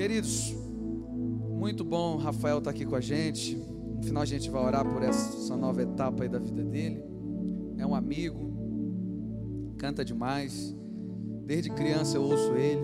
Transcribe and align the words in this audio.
Queridos, 0.00 0.56
muito 1.58 1.84
bom 1.84 2.16
Rafael 2.16 2.56
estar 2.56 2.70
aqui 2.70 2.86
com 2.86 2.96
a 2.96 3.02
gente. 3.02 3.54
No 3.54 4.02
final 4.02 4.22
a 4.22 4.24
gente 4.24 4.48
vai 4.48 4.64
orar 4.64 4.82
por 4.82 5.02
essa 5.02 5.54
nova 5.58 5.82
etapa 5.82 6.22
aí 6.22 6.28
da 6.30 6.38
vida 6.38 6.64
dele. 6.64 7.04
É 7.76 7.86
um 7.86 7.94
amigo, 7.94 9.74
canta 9.76 10.02
demais. 10.02 10.74
Desde 11.44 11.68
criança 11.68 12.16
eu 12.16 12.22
ouço 12.22 12.54
ele. 12.54 12.80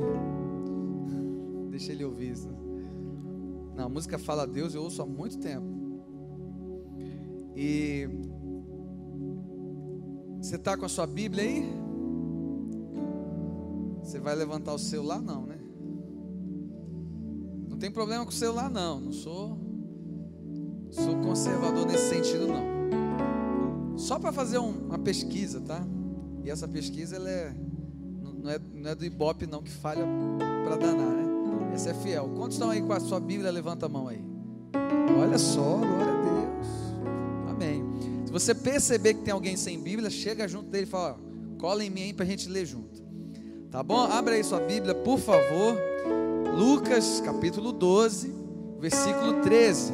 Deixa 1.71 1.93
ele 1.93 2.05
ouvir 2.05 2.33
isso. 2.33 2.51
Não, 3.75 3.87
a 3.87 3.89
música 3.89 4.19
Fala 4.19 4.43
a 4.43 4.47
Deus 4.47 4.75
eu 4.75 4.83
ouço 4.83 5.01
há 5.01 5.07
muito 5.07 5.39
tempo. 5.39 5.67
E 7.57 8.11
você 10.39 10.57
está 10.57 10.77
com 10.77 10.85
a 10.85 10.89
sua 10.91 11.07
Bíblia 11.07 11.45
aí? 11.45 11.67
Você 14.03 14.21
vai 14.21 14.35
levantar 14.35 14.75
o 14.75 14.79
celular? 14.79 15.23
Não, 15.23 15.46
né? 15.46 15.46
Não 17.77 17.81
tem 17.81 17.91
problema 17.91 18.25
com 18.25 18.31
o 18.31 18.35
celular, 18.35 18.71
não. 18.71 18.99
Não 18.99 19.13
sou, 19.13 19.59
sou 20.91 21.15
conservador 21.17 21.85
nesse 21.85 22.09
sentido, 22.09 22.47
não. 22.47 23.99
Só 23.99 24.19
para 24.19 24.33
fazer 24.33 24.57
um, 24.59 24.71
uma 24.71 24.99
pesquisa, 24.99 25.61
tá? 25.61 25.87
E 26.43 26.49
essa 26.49 26.67
pesquisa 26.67 27.17
ela 27.17 27.29
é 27.29 27.55
não, 28.23 28.51
é 28.51 28.59
não 28.73 28.91
é 28.91 28.95
do 28.95 29.05
Ibope 29.05 29.47
não 29.47 29.63
que 29.63 29.71
falha 29.71 30.07
para 30.65 30.77
danar, 30.77 31.07
né? 31.07 31.75
Essa 31.75 31.91
é 31.91 31.95
fiel. 31.95 32.31
Quantos 32.35 32.57
estão 32.57 32.71
aí 32.71 32.81
com 32.81 32.95
a 32.95 33.01
sua 33.01 33.21
Bíblia? 33.21 33.51
Levanta 33.51 33.85
a 33.85 33.89
mão 33.91 34.09
aí. 34.09 34.25
Olha 35.21 35.37
só, 35.37 35.77
glória 35.77 36.15
a 36.15 36.23
Deus. 36.23 37.51
Amém. 37.51 37.85
Se 38.25 38.33
você 38.33 38.55
perceber 38.55 39.13
que 39.13 39.21
tem 39.21 39.35
alguém 39.35 39.55
sem 39.55 39.79
Bíblia, 39.79 40.09
chega 40.09 40.49
junto 40.49 40.71
dele 40.71 40.85
e 40.85 40.89
fala: 40.89 41.21
cola 41.59 41.85
em 41.85 41.91
mim 41.91 42.05
aí 42.05 42.15
para 42.15 42.25
a 42.25 42.29
gente 42.29 42.49
ler 42.49 42.65
junto. 42.65 43.05
Tá 43.71 43.83
bom? 43.83 43.99
Abre 43.99 44.37
aí 44.37 44.45
sua 44.45 44.61
Bíblia, 44.61 44.95
por 44.95 45.19
favor. 45.19 45.77
Lucas 46.57 47.21
capítulo 47.23 47.71
12, 47.71 48.33
versículo 48.81 49.43
13. 49.43 49.93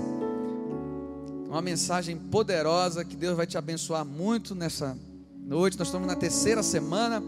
Uma 1.49 1.61
mensagem 1.61 2.17
poderosa 2.17 3.05
que 3.05 3.17
Deus 3.17 3.37
vai 3.37 3.49
te 3.49 3.59
abençoar 3.59 4.05
muito 4.05 4.55
nessa 4.55 4.97
noite. 5.45 5.77
Nós 5.77 5.89
estamos 5.89 6.07
na 6.07 6.15
terceira 6.15 6.63
semana 6.63 7.21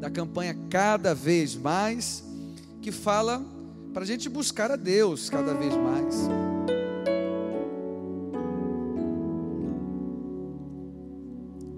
da 0.00 0.08
campanha 0.08 0.56
Cada 0.70 1.14
Vez 1.14 1.54
Mais, 1.54 2.24
que 2.80 2.90
fala 2.90 3.44
para 3.92 4.04
a 4.04 4.06
gente 4.06 4.26
buscar 4.26 4.70
a 4.70 4.76
Deus 4.76 5.28
cada 5.28 5.52
vez 5.52 5.74
mais. 5.74 6.26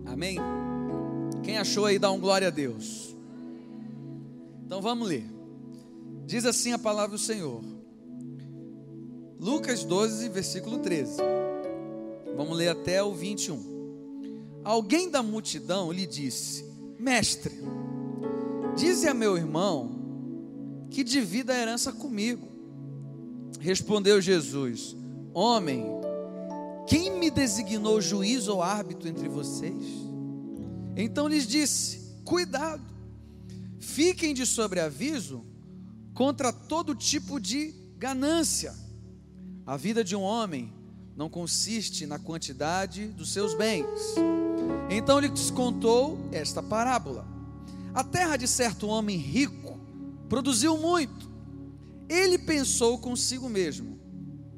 Amém? 0.06 0.38
Quem 1.42 1.58
achou 1.58 1.86
aí, 1.86 1.98
dá 1.98 2.08
um 2.12 2.20
glória 2.20 2.46
a 2.46 2.52
Deus. 2.52 3.16
Então 4.64 4.80
vamos 4.80 5.08
ler. 5.08 5.39
Diz 6.30 6.46
assim 6.46 6.72
a 6.72 6.78
palavra 6.78 7.16
do 7.16 7.18
Senhor. 7.18 7.60
Lucas 9.36 9.82
12, 9.82 10.28
versículo 10.28 10.78
13. 10.78 11.16
Vamos 12.36 12.56
ler 12.56 12.68
até 12.68 13.02
o 13.02 13.12
21. 13.12 14.60
Alguém 14.62 15.10
da 15.10 15.24
multidão 15.24 15.90
lhe 15.90 16.06
disse: 16.06 16.64
Mestre, 16.96 17.52
dize 18.76 19.08
a 19.08 19.12
meu 19.12 19.36
irmão 19.36 20.86
que 20.88 21.02
divida 21.02 21.52
a 21.52 21.58
herança 21.58 21.92
comigo. 21.92 22.46
Respondeu 23.58 24.20
Jesus: 24.20 24.94
Homem, 25.34 25.84
quem 26.86 27.10
me 27.10 27.28
designou 27.28 28.00
juiz 28.00 28.46
ou 28.46 28.62
árbitro 28.62 29.08
entre 29.08 29.28
vocês? 29.28 29.84
Então 30.96 31.26
lhes 31.26 31.44
disse: 31.44 32.22
Cuidado, 32.24 32.84
fiquem 33.80 34.32
de 34.32 34.46
sobreaviso 34.46 35.49
contra 36.14 36.52
todo 36.52 36.94
tipo 36.94 37.40
de 37.40 37.74
ganância. 37.96 38.74
A 39.66 39.76
vida 39.76 40.02
de 40.02 40.16
um 40.16 40.22
homem 40.22 40.72
não 41.16 41.28
consiste 41.28 42.06
na 42.06 42.18
quantidade 42.18 43.08
dos 43.08 43.32
seus 43.32 43.54
bens. 43.54 43.86
Então 44.88 45.18
lhe 45.20 45.30
contou 45.54 46.18
esta 46.32 46.62
parábola: 46.62 47.26
A 47.94 48.02
terra 48.02 48.36
de 48.36 48.48
certo 48.48 48.88
homem 48.88 49.16
rico 49.16 49.78
produziu 50.28 50.78
muito. 50.78 51.30
Ele 52.08 52.38
pensou 52.38 52.98
consigo 52.98 53.48
mesmo: 53.48 54.00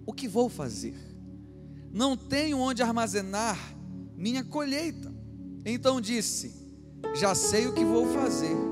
O 0.06 0.12
que 0.12 0.28
vou 0.28 0.48
fazer? 0.48 0.96
Não 1.92 2.16
tenho 2.16 2.58
onde 2.58 2.82
armazenar 2.82 3.58
minha 4.16 4.42
colheita. 4.44 5.12
Então 5.64 6.00
disse: 6.00 6.54
Já 7.14 7.34
sei 7.34 7.66
o 7.66 7.74
que 7.74 7.84
vou 7.84 8.12
fazer 8.14 8.71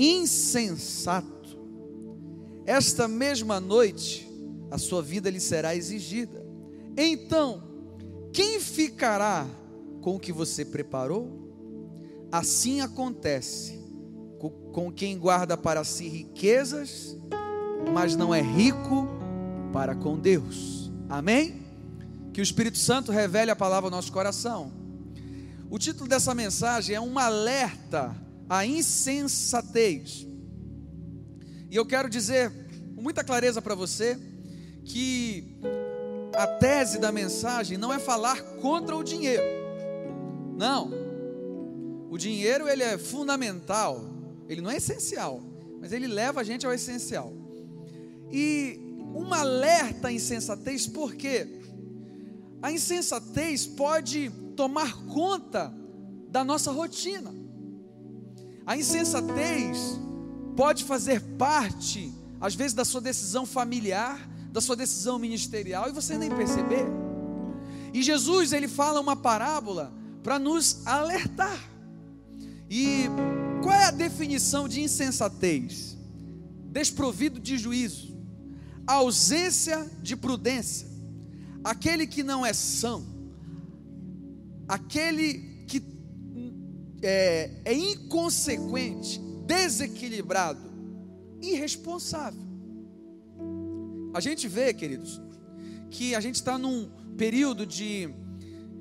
insensato. 0.00 1.58
Esta 2.64 3.06
mesma 3.06 3.60
noite 3.60 4.26
a 4.70 4.78
sua 4.78 5.02
vida 5.02 5.28
lhe 5.28 5.40
será 5.40 5.76
exigida. 5.76 6.42
Então, 6.96 7.62
quem 8.32 8.58
ficará 8.60 9.46
com 10.00 10.16
o 10.16 10.20
que 10.20 10.32
você 10.32 10.64
preparou? 10.64 11.50
Assim 12.32 12.80
acontece 12.80 13.78
com 14.72 14.90
quem 14.90 15.18
guarda 15.18 15.56
para 15.56 15.84
si 15.84 16.08
riquezas, 16.08 17.18
mas 17.92 18.16
não 18.16 18.34
é 18.34 18.40
rico 18.40 19.08
para 19.72 19.94
com 19.94 20.16
Deus. 20.16 20.90
Amém? 21.08 21.60
Que 22.32 22.40
o 22.40 22.42
Espírito 22.42 22.78
Santo 22.78 23.10
revele 23.10 23.50
a 23.50 23.56
palavra 23.56 23.88
ao 23.88 23.90
nosso 23.90 24.12
coração. 24.12 24.72
O 25.68 25.78
título 25.78 26.08
dessa 26.08 26.34
mensagem 26.34 26.94
é 26.94 27.00
um 27.00 27.18
alerta 27.18 28.16
a 28.50 28.66
insensatez. 28.66 30.26
E 31.70 31.76
eu 31.76 31.86
quero 31.86 32.10
dizer 32.10 32.50
com 32.96 33.00
muita 33.00 33.22
clareza 33.22 33.62
para 33.62 33.76
você 33.76 34.18
que 34.84 35.56
a 36.34 36.48
tese 36.48 36.98
da 36.98 37.12
mensagem 37.12 37.78
não 37.78 37.92
é 37.92 38.00
falar 38.00 38.42
contra 38.60 38.96
o 38.96 39.04
dinheiro. 39.04 39.44
Não. 40.56 40.90
O 42.10 42.18
dinheiro 42.18 42.68
ele 42.68 42.82
é 42.82 42.98
fundamental, 42.98 44.04
ele 44.48 44.60
não 44.60 44.68
é 44.68 44.78
essencial, 44.78 45.40
mas 45.80 45.92
ele 45.92 46.08
leva 46.08 46.40
a 46.40 46.44
gente 46.44 46.66
ao 46.66 46.72
essencial. 46.72 47.32
E 48.32 48.80
um 49.14 49.32
alerta 49.32 50.08
à 50.08 50.12
insensatez, 50.12 50.88
porque 50.88 51.46
a 52.60 52.72
insensatez 52.72 53.64
pode 53.64 54.28
tomar 54.56 55.06
conta 55.06 55.72
da 56.28 56.42
nossa 56.42 56.72
rotina. 56.72 57.39
A 58.66 58.76
insensatez 58.76 59.98
pode 60.56 60.84
fazer 60.84 61.20
parte, 61.38 62.12
às 62.40 62.54
vezes, 62.54 62.74
da 62.74 62.84
sua 62.84 63.00
decisão 63.00 63.46
familiar, 63.46 64.28
da 64.52 64.60
sua 64.60 64.76
decisão 64.76 65.18
ministerial, 65.18 65.88
e 65.88 65.92
você 65.92 66.18
nem 66.18 66.30
perceber. 66.30 66.86
E 67.92 68.02
Jesus, 68.02 68.52
ele 68.52 68.68
fala 68.68 69.00
uma 69.00 69.16
parábola 69.16 69.92
para 70.22 70.38
nos 70.38 70.86
alertar. 70.86 71.58
E 72.68 73.06
qual 73.62 73.74
é 73.74 73.86
a 73.86 73.90
definição 73.90 74.68
de 74.68 74.80
insensatez? 74.80 75.96
Desprovido 76.66 77.40
de 77.40 77.58
juízo, 77.58 78.16
ausência 78.86 79.90
de 80.00 80.14
prudência, 80.14 80.86
aquele 81.64 82.06
que 82.06 82.22
não 82.22 82.46
é 82.46 82.52
são, 82.52 83.04
aquele 84.68 85.49
é, 87.02 87.50
é 87.64 87.72
inconsequente, 87.72 89.20
desequilibrado, 89.46 90.70
irresponsável. 91.40 92.40
A 94.12 94.20
gente 94.20 94.48
vê, 94.48 94.74
queridos, 94.74 95.20
que 95.90 96.14
a 96.14 96.20
gente 96.20 96.36
está 96.36 96.58
num 96.58 96.90
período 97.16 97.64
de, 97.64 98.08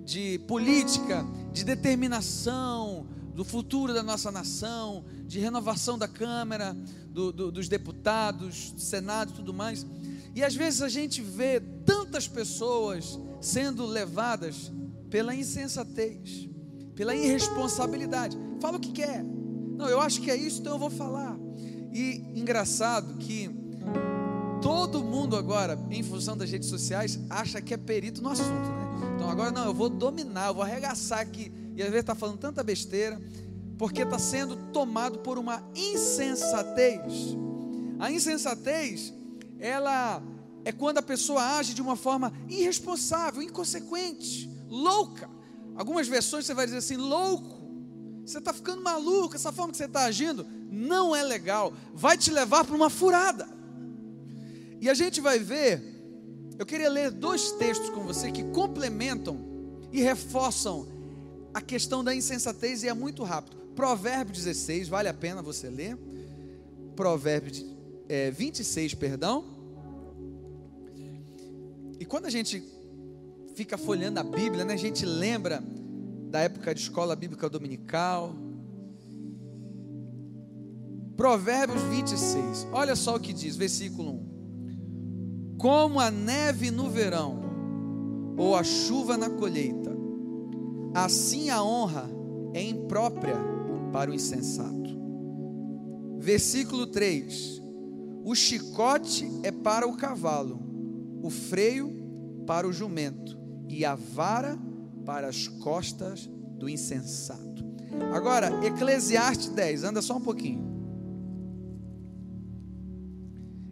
de 0.04 0.40
política, 0.48 1.26
de 1.52 1.64
determinação 1.64 3.08
do 3.34 3.46
futuro 3.46 3.94
da 3.94 4.04
nossa 4.04 4.32
nação, 4.32 5.06
de 5.26 5.40
renovação 5.40 5.98
da 5.98 6.08
Câmara, 6.08 6.76
do, 7.10 7.32
do, 7.32 7.52
dos 7.52 7.70
deputados, 7.70 8.72
do 8.72 8.82
Senado 8.82 9.32
e 9.32 9.36
tudo 9.36 9.54
mais. 9.54 9.86
E 10.36 10.44
às 10.44 10.56
vezes 10.56 10.82
a 10.82 10.90
gente 10.90 11.22
vê 11.22 11.60
tantas 11.86 12.28
pessoas 12.28 13.20
sendo 13.40 13.86
levadas 13.86 14.72
pela 15.10 15.34
insensatez 15.34 16.49
pela 17.00 17.16
irresponsabilidade. 17.16 18.38
Fala 18.60 18.76
o 18.76 18.80
que 18.80 18.92
quer. 18.92 19.24
Não, 19.24 19.88
eu 19.88 20.02
acho 20.02 20.20
que 20.20 20.30
é 20.30 20.36
isso, 20.36 20.60
então 20.60 20.74
eu 20.74 20.80
vou 20.80 20.90
falar. 20.90 21.34
E 21.94 22.26
engraçado 22.36 23.16
que 23.20 23.50
todo 24.62 25.02
mundo 25.02 25.38
agora, 25.38 25.80
em 25.90 26.04
função 26.04 26.36
das 26.36 26.52
redes 26.52 26.68
sociais, 26.68 27.18
acha 27.30 27.62
que 27.62 27.74
é 27.74 27.78
perito 27.78 28.22
no 28.22 28.28
assunto, 28.28 28.68
né? 28.68 29.14
Então 29.16 29.30
agora 29.30 29.50
não, 29.50 29.64
eu 29.64 29.74
vou 29.74 29.88
dominar, 29.88 30.48
eu 30.48 30.56
vou 30.56 30.62
arregaçar 30.62 31.20
aqui. 31.20 31.50
E 31.74 31.82
às 31.82 31.88
vezes 31.88 32.02
está 32.02 32.16
falando 32.16 32.38
tanta 32.38 32.62
besteira, 32.62 33.18
porque 33.78 34.02
está 34.02 34.20
sendo 34.20 34.58
tomado 34.74 35.20
por 35.20 35.38
uma 35.38 35.64
insensatez. 35.74 37.14
A 37.98 38.12
insensatez, 38.12 39.14
ela 39.58 40.22
é 40.66 40.74
quando 40.74 40.98
a 40.98 41.02
pessoa 41.02 41.60
age 41.60 41.74
de 41.74 41.82
uma 41.82 41.96
forma 41.96 42.34
irresponsável, 42.50 43.42
inconsequente, 43.42 44.52
louca. 44.68 45.39
Algumas 45.80 46.10
versões 46.10 46.46
você 46.46 46.54
vai 46.54 46.66
dizer 46.66 46.80
assim, 46.80 46.98
louco. 46.98 47.58
Você 48.26 48.40
está 48.40 48.52
ficando 48.52 48.84
maluco, 48.84 49.34
essa 49.34 49.50
forma 49.50 49.72
que 49.72 49.78
você 49.78 49.86
está 49.86 50.04
agindo 50.04 50.46
não 50.70 51.16
é 51.16 51.24
legal, 51.24 51.74
vai 51.94 52.18
te 52.18 52.30
levar 52.30 52.66
para 52.66 52.76
uma 52.76 52.90
furada. 52.90 53.48
E 54.82 54.90
a 54.90 54.94
gente 54.94 55.22
vai 55.22 55.40
ver, 55.40 55.82
eu 56.60 56.66
queria 56.66 56.90
ler 56.90 57.12
dois 57.12 57.54
textos 57.54 57.90
com 57.92 58.04
você 58.04 58.30
que 58.30 58.44
complementam 58.44 59.40
e 59.90 60.02
reforçam 60.02 60.86
a 61.54 61.62
questão 61.62 62.04
da 62.04 62.14
insensatez 62.14 62.84
e 62.84 62.90
é 62.90 62.94
muito 62.94 63.24
rápido. 63.24 63.56
Provérbio 63.74 64.34
16, 64.34 64.90
vale 64.90 65.08
a 65.08 65.14
pena 65.14 65.42
você 65.42 65.70
ler. 65.70 65.98
Provérbio 66.94 67.54
é, 68.10 68.30
26, 68.32 68.96
perdão. 68.96 69.46
E 71.98 72.04
quando 72.04 72.26
a 72.26 72.30
gente 72.30 72.62
fica 73.60 73.78
folhando 73.78 74.22
a 74.22 74.24
Bíblia, 74.24 74.64
né, 74.64 74.74
a 74.74 74.78
gente 74.78 75.06
lembra 75.06 75.62
da 76.32 76.40
época 76.40 76.74
de 76.74 76.80
escola 76.80 77.14
bíblica 77.14 77.50
dominical. 77.50 78.34
Provérbios 81.18 81.82
26, 81.82 82.68
olha 82.72 82.96
só 82.96 83.18
o 83.18 83.20
que 83.20 83.34
diz, 83.34 83.58
versículo 83.58 84.12
1: 84.12 85.56
Como 85.58 86.00
a 86.00 86.10
neve 86.10 86.72
no 86.72 86.90
verão, 86.90 88.36
ou 88.38 88.56
a 88.56 88.64
chuva 88.64 89.18
na 89.18 89.30
colheita, 89.30 89.92
assim 90.94 91.50
a 91.50 91.62
honra 91.62 92.10
é 92.54 92.64
imprópria 92.64 93.36
para 93.92 94.10
o 94.10 94.14
insensato. 94.14 94.98
Versículo 96.18 96.88
3: 96.88 97.62
O 98.24 98.34
chicote 98.34 99.30
é 99.44 99.52
para 99.52 99.86
o 99.86 99.98
cavalo, 99.98 100.62
o 101.22 101.30
freio 101.30 101.94
para 102.48 102.66
o 102.66 102.72
jumento, 102.72 103.38
e 103.70 103.86
a 103.86 103.96
vara 103.96 104.58
para 105.06 105.28
as 105.28 105.48
costas 105.48 106.30
do 106.58 106.68
insensato. 106.68 107.64
Agora, 108.14 108.66
Eclesiastes 108.66 109.50
10, 109.50 109.84
anda 109.84 110.02
só 110.02 110.18
um 110.18 110.22
pouquinho. 110.22 110.68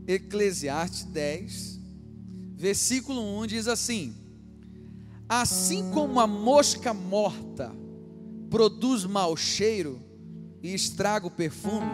Eclesiastes 0.08 1.04
10, 1.04 1.80
versículo 2.56 3.22
1 3.42 3.48
diz 3.48 3.68
assim: 3.68 4.16
Assim 5.28 5.92
como 5.92 6.20
a 6.20 6.28
mosca 6.28 6.94
morta 6.94 7.76
produz 8.50 9.04
mau 9.04 9.36
cheiro 9.36 10.02
e 10.64 10.74
estraga 10.74 11.28
o 11.28 11.32
perfume, 11.32 11.88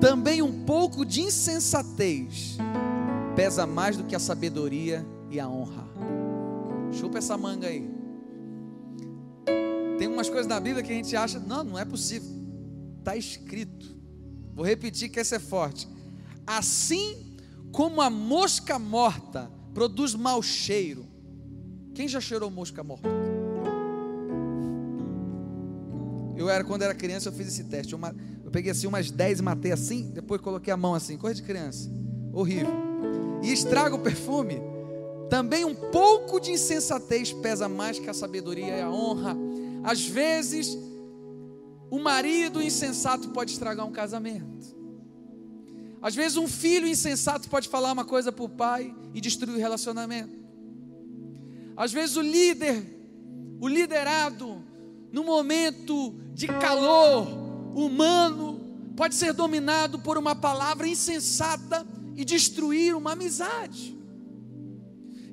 também 0.00 0.42
um 0.42 0.64
pouco 0.64 1.04
de 1.04 1.20
insensatez 1.20 2.58
pesa 3.36 3.68
mais 3.68 3.96
do 3.96 4.02
que 4.02 4.16
a 4.16 4.18
sabedoria 4.18 5.06
e 5.30 5.38
a 5.38 5.48
honra. 5.48 5.86
Chupa 6.92 7.18
essa 7.18 7.36
manga 7.36 7.66
aí. 7.66 7.88
Tem 9.98 10.06
umas 10.06 10.28
coisas 10.28 10.46
na 10.46 10.60
Bíblia 10.60 10.82
que 10.82 10.92
a 10.92 10.94
gente 10.94 11.14
acha, 11.16 11.38
não, 11.38 11.64
não 11.64 11.78
é 11.78 11.84
possível. 11.84 12.28
Está 12.98 13.16
escrito. 13.16 13.96
Vou 14.54 14.64
repetir 14.64 15.08
que 15.08 15.18
esse 15.18 15.34
é 15.34 15.38
forte. 15.38 15.88
Assim 16.46 17.36
como 17.72 18.00
a 18.00 18.08
mosca 18.08 18.78
morta 18.78 19.50
produz 19.74 20.14
mau 20.14 20.42
cheiro. 20.42 21.06
Quem 21.94 22.08
já 22.08 22.20
cheirou 22.20 22.50
mosca 22.50 22.82
morta? 22.82 23.08
Eu 26.36 26.48
era, 26.48 26.62
quando 26.62 26.82
era 26.82 26.94
criança, 26.94 27.28
eu 27.28 27.32
fiz 27.32 27.48
esse 27.48 27.64
teste. 27.64 27.92
Eu, 27.92 28.00
eu 28.44 28.50
peguei 28.50 28.70
assim 28.70 28.86
umas 28.86 29.10
10 29.10 29.40
e 29.40 29.42
matei 29.42 29.72
assim, 29.72 30.10
depois 30.10 30.40
coloquei 30.40 30.72
a 30.72 30.76
mão 30.76 30.94
assim, 30.94 31.18
coisa 31.18 31.34
de 31.34 31.42
criança. 31.42 31.90
Horrível. 32.32 32.72
E 33.42 33.52
estraga 33.52 33.94
o 33.94 33.98
perfume. 33.98 34.60
Também 35.28 35.64
um 35.64 35.74
pouco 35.74 36.40
de 36.40 36.52
insensatez 36.52 37.32
pesa 37.32 37.68
mais 37.68 37.98
que 37.98 38.08
a 38.08 38.14
sabedoria 38.14 38.78
e 38.78 38.80
a 38.80 38.90
honra. 38.90 39.36
Às 39.84 40.06
vezes, 40.06 40.76
o 41.90 41.98
marido 41.98 42.62
insensato 42.62 43.28
pode 43.28 43.52
estragar 43.52 43.86
um 43.86 43.92
casamento. 43.92 44.76
Às 46.00 46.14
vezes, 46.14 46.36
um 46.36 46.48
filho 46.48 46.86
insensato 46.86 47.48
pode 47.48 47.68
falar 47.68 47.92
uma 47.92 48.04
coisa 48.04 48.30
para 48.30 48.44
o 48.44 48.48
pai 48.48 48.94
e 49.12 49.20
destruir 49.20 49.56
o 49.56 49.58
relacionamento. 49.58 50.36
Às 51.76 51.92
vezes, 51.92 52.16
o 52.16 52.22
líder, 52.22 52.82
o 53.60 53.68
liderado, 53.68 54.62
no 55.12 55.24
momento 55.24 56.14
de 56.32 56.46
calor 56.46 57.26
humano, 57.74 58.60
pode 58.96 59.14
ser 59.14 59.32
dominado 59.32 59.98
por 59.98 60.16
uma 60.16 60.34
palavra 60.34 60.88
insensata 60.88 61.86
e 62.16 62.24
destruir 62.24 62.96
uma 62.96 63.12
amizade. 63.12 63.97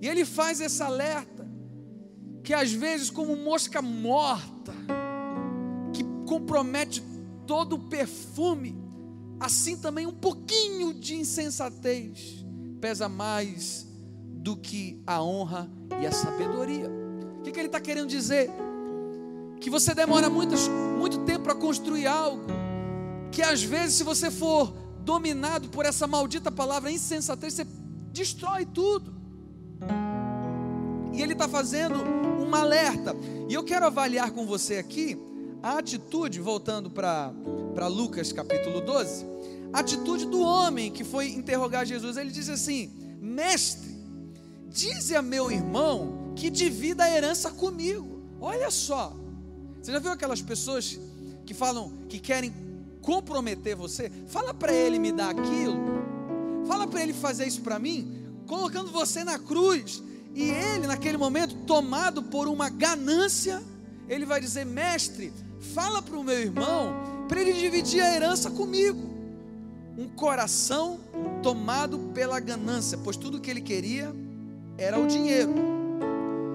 E 0.02 0.08
ele 0.08 0.26
faz 0.26 0.60
esse 0.60 0.82
alerta 0.82 1.46
que 2.44 2.54
às 2.54 2.72
vezes, 2.72 3.10
como 3.10 3.36
mosca 3.36 3.82
morta, 3.82 4.74
que 5.92 6.04
compromete 6.28 7.04
todo 7.48 7.74
o 7.74 7.80
perfume, 7.80 8.78
assim 9.40 9.78
também 9.78 10.06
um 10.06 10.14
pouquinho 10.14 10.94
de 10.94 11.16
insensatez 11.16 12.46
pesa 12.80 13.10
mais 13.10 13.88
do 14.28 14.56
que 14.56 15.02
a 15.08 15.24
honra 15.24 15.68
e 16.00 16.06
a 16.06 16.12
sabedoria. 16.12 16.88
O 17.40 17.42
que, 17.42 17.52
que 17.52 17.60
ele 17.60 17.68
está 17.68 17.80
querendo 17.80 18.08
dizer? 18.08 18.52
Que 19.60 19.70
você 19.70 19.96
demora 19.96 20.30
muitos, 20.30 20.68
muito 21.00 21.26
tempo 21.26 21.46
para 21.46 21.56
construir 21.56 22.06
algo, 22.06 22.46
que 23.32 23.42
às 23.42 23.64
vezes, 23.64 23.96
se 23.96 24.04
você 24.04 24.30
for 24.30 24.72
dominado 25.00 25.70
por 25.70 25.84
essa 25.84 26.06
maldita 26.06 26.52
palavra 26.52 26.92
insensatez, 26.92 27.56
você 27.56 27.66
destrói 28.12 28.68
tudo. 28.68 29.15
E 31.13 31.22
ele 31.22 31.33
está 31.33 31.48
fazendo 31.48 31.95
um 31.95 32.54
alerta. 32.54 33.16
E 33.48 33.54
eu 33.54 33.63
quero 33.63 33.86
avaliar 33.86 34.31
com 34.31 34.45
você 34.45 34.77
aqui 34.77 35.18
a 35.63 35.80
atitude, 35.80 36.39
voltando 36.39 36.92
para 36.92 37.31
Lucas 37.88 38.31
capítulo 38.31 38.81
12, 38.81 39.25
a 39.74 39.80
atitude 39.80 40.25
do 40.25 40.42
homem 40.42 40.92
que 40.92 41.04
foi 41.04 41.30
interrogar 41.30 41.86
Jesus. 41.86 42.18
Ele 42.18 42.31
diz 42.31 42.50
assim: 42.50 42.92
Mestre, 43.19 43.95
dize 44.67 45.15
a 45.15 45.22
meu 45.22 45.51
irmão 45.51 46.34
que 46.36 46.50
divida 46.50 47.05
a 47.05 47.10
herança 47.10 47.50
comigo. 47.50 48.22
Olha 48.39 48.70
só, 48.70 49.15
você 49.82 49.91
já 49.91 50.00
viu 50.00 50.12
aquelas 50.12 50.41
pessoas 50.41 51.00
que 51.46 51.53
falam 51.53 51.94
que 52.10 52.20
querem 52.20 52.53
comprometer 53.01 53.75
você? 53.75 54.12
Fala 54.27 54.53
para 54.53 54.74
ele 54.74 55.00
me 55.00 55.12
dar 55.12 55.29
aquilo, 55.29 55.79
fala 56.67 56.86
para 56.86 57.01
ele 57.01 57.13
fazer 57.13 57.48
isso 57.48 57.62
para 57.62 57.79
mim, 57.79 58.25
colocando 58.46 58.92
você 58.92 59.24
na 59.24 59.38
cruz. 59.40 60.02
E 60.34 60.50
ele, 60.50 60.88
naquele 60.88 61.18
momento, 61.18 61.56
tomado 61.66 62.24
por 62.24 62.48
uma 62.48 62.70
ganância, 62.70 63.64
ele 64.08 64.25
vai 64.25 64.40
dizer: 64.40 64.66
Mestre, 64.66 65.32
fala 65.74 66.02
para 66.02 66.18
o 66.18 66.24
meu 66.24 66.40
irmão, 66.40 66.94
para 67.28 67.42
ele 67.42 67.54
dividir 67.54 68.02
a 68.02 68.14
herança 68.14 68.50
comigo. 68.52 69.14
Um 69.98 70.10
coração 70.10 71.00
tomado 71.42 72.12
pela 72.14 72.40
ganância, 72.40 72.98
pois 72.98 73.16
tudo 73.16 73.40
que 73.40 73.50
ele 73.50 73.62
queria 73.62 74.14
era 74.78 75.00
o 75.00 75.08
dinheiro. 75.08 75.54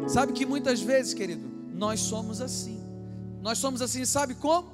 Sabe 0.07 0.33
que 0.33 0.45
muitas 0.45 0.81
vezes, 0.81 1.15
querido, 1.15 1.49
nós 1.73 2.01
somos 2.01 2.41
assim. 2.41 2.79
Nós 3.41 3.57
somos 3.59 3.81
assim, 3.81 4.05
sabe 4.05 4.35
como? 4.35 4.69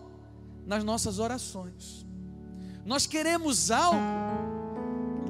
Nas 0.66 0.82
nossas 0.82 1.20
orações. 1.20 2.04
Nós 2.84 3.06
queremos 3.06 3.70
algo 3.70 4.00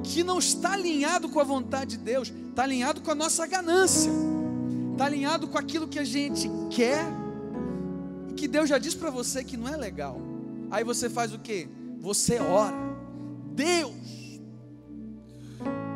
que 0.03 0.23
não 0.23 0.39
está 0.39 0.73
alinhado 0.73 1.29
com 1.29 1.39
a 1.39 1.43
vontade 1.43 1.97
de 1.97 2.03
Deus, 2.03 2.33
está 2.49 2.63
alinhado 2.63 3.01
com 3.01 3.11
a 3.11 3.15
nossa 3.15 3.45
ganância, 3.45 4.11
está 4.91 5.05
alinhado 5.05 5.47
com 5.47 5.57
aquilo 5.57 5.87
que 5.87 5.99
a 5.99 6.03
gente 6.03 6.49
quer 6.69 7.05
e 8.29 8.33
que 8.33 8.47
Deus 8.47 8.69
já 8.69 8.77
disse 8.77 8.97
para 8.97 9.09
você 9.09 9.43
que 9.43 9.57
não 9.57 9.67
é 9.67 9.77
legal. 9.77 10.19
Aí 10.71 10.83
você 10.83 11.09
faz 11.09 11.33
o 11.33 11.39
que? 11.39 11.67
Você 11.99 12.39
ora, 12.39 12.75
Deus 13.53 13.95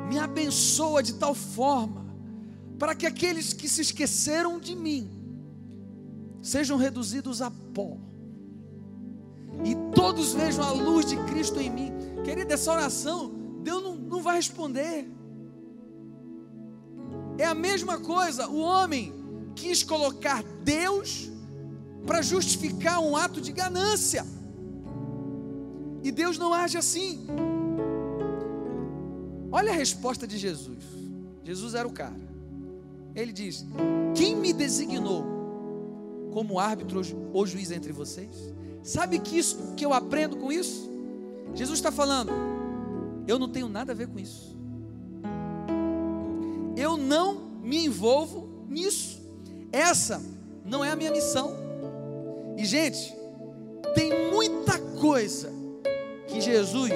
me 0.08 0.20
abençoa 0.20 1.01
de 1.01 1.13
tal 1.13 1.34
forma 1.34 2.05
para 2.77 2.93
que 2.96 3.05
aqueles 3.05 3.53
que 3.53 3.70
se 3.70 3.81
esqueceram 3.81 4.60
de 4.60 4.75
mim 4.75 5.10
sejam 6.41 6.77
reduzidos 6.77 7.41
a 7.41 7.51
pó 7.74 7.98
e 9.63 9.75
todos 9.93 10.34
vejam 10.34 10.63
a 10.63 10.72
luz 10.72 11.05
de 11.05 11.17
Cristo 11.25 11.60
em 11.60 11.70
mim. 11.70 11.91
Querida, 12.24 12.53
essa 12.53 12.72
oração 12.72 13.40
Deus 13.61 13.83
não, 13.83 13.95
não 13.95 14.21
vai 14.21 14.35
responder. 14.35 15.09
É 17.37 17.45
a 17.45 17.53
mesma 17.55 17.99
coisa, 17.99 18.47
o 18.47 18.59
homem 18.59 19.13
quis 19.55 19.83
colocar 19.83 20.43
Deus 20.63 21.29
para 22.05 22.21
justificar 22.21 22.99
um 22.99 23.15
ato 23.15 23.39
de 23.39 23.51
ganância. 23.51 24.25
E 26.03 26.11
Deus 26.11 26.37
não 26.37 26.53
age 26.53 26.77
assim. 26.77 27.27
Olha 29.51 29.71
a 29.71 29.75
resposta 29.75 30.25
de 30.25 30.37
Jesus. 30.37 30.83
Jesus 31.43 31.75
era 31.75 31.87
o 31.87 31.91
cara. 31.91 32.19
Ele 33.15 33.31
diz: 33.31 33.65
Quem 34.15 34.35
me 34.35 34.53
designou 34.53 35.25
como 36.31 36.59
árbitro 36.59 37.01
ou 37.33 37.45
juiz 37.45 37.71
entre 37.71 37.91
vocês? 37.91 38.53
Sabe 38.83 39.19
que 39.19 39.37
isso 39.37 39.73
que 39.75 39.85
eu 39.85 39.93
aprendo 39.93 40.37
com 40.37 40.51
isso? 40.51 40.89
Jesus 41.53 41.77
está 41.77 41.91
falando: 41.91 42.31
Eu 43.27 43.37
não 43.37 43.49
tenho 43.49 43.69
nada 43.69 43.91
a 43.91 43.95
ver 43.95 44.07
com 44.07 44.19
isso. 44.19 44.55
Eu 46.75 46.97
não 46.97 47.35
me 47.61 47.85
envolvo 47.85 48.65
nisso. 48.67 49.21
Essa 49.71 50.21
não 50.65 50.83
é 50.83 50.91
a 50.91 50.95
minha 50.95 51.11
missão. 51.11 51.55
E 52.57 52.65
gente, 52.65 53.15
tem 53.93 54.31
muita 54.31 54.79
coisa 54.99 55.51
que 56.27 56.41
Jesus 56.41 56.91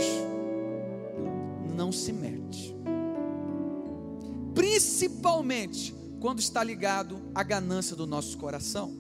não 1.76 1.92
se 1.92 2.12
mete. 2.14 2.76
Principalmente 4.54 5.94
quando 6.20 6.40
está 6.40 6.64
ligado 6.64 7.22
à 7.36 7.44
ganância 7.44 7.96
do 7.96 8.08
nosso 8.08 8.38
coração. 8.38 8.94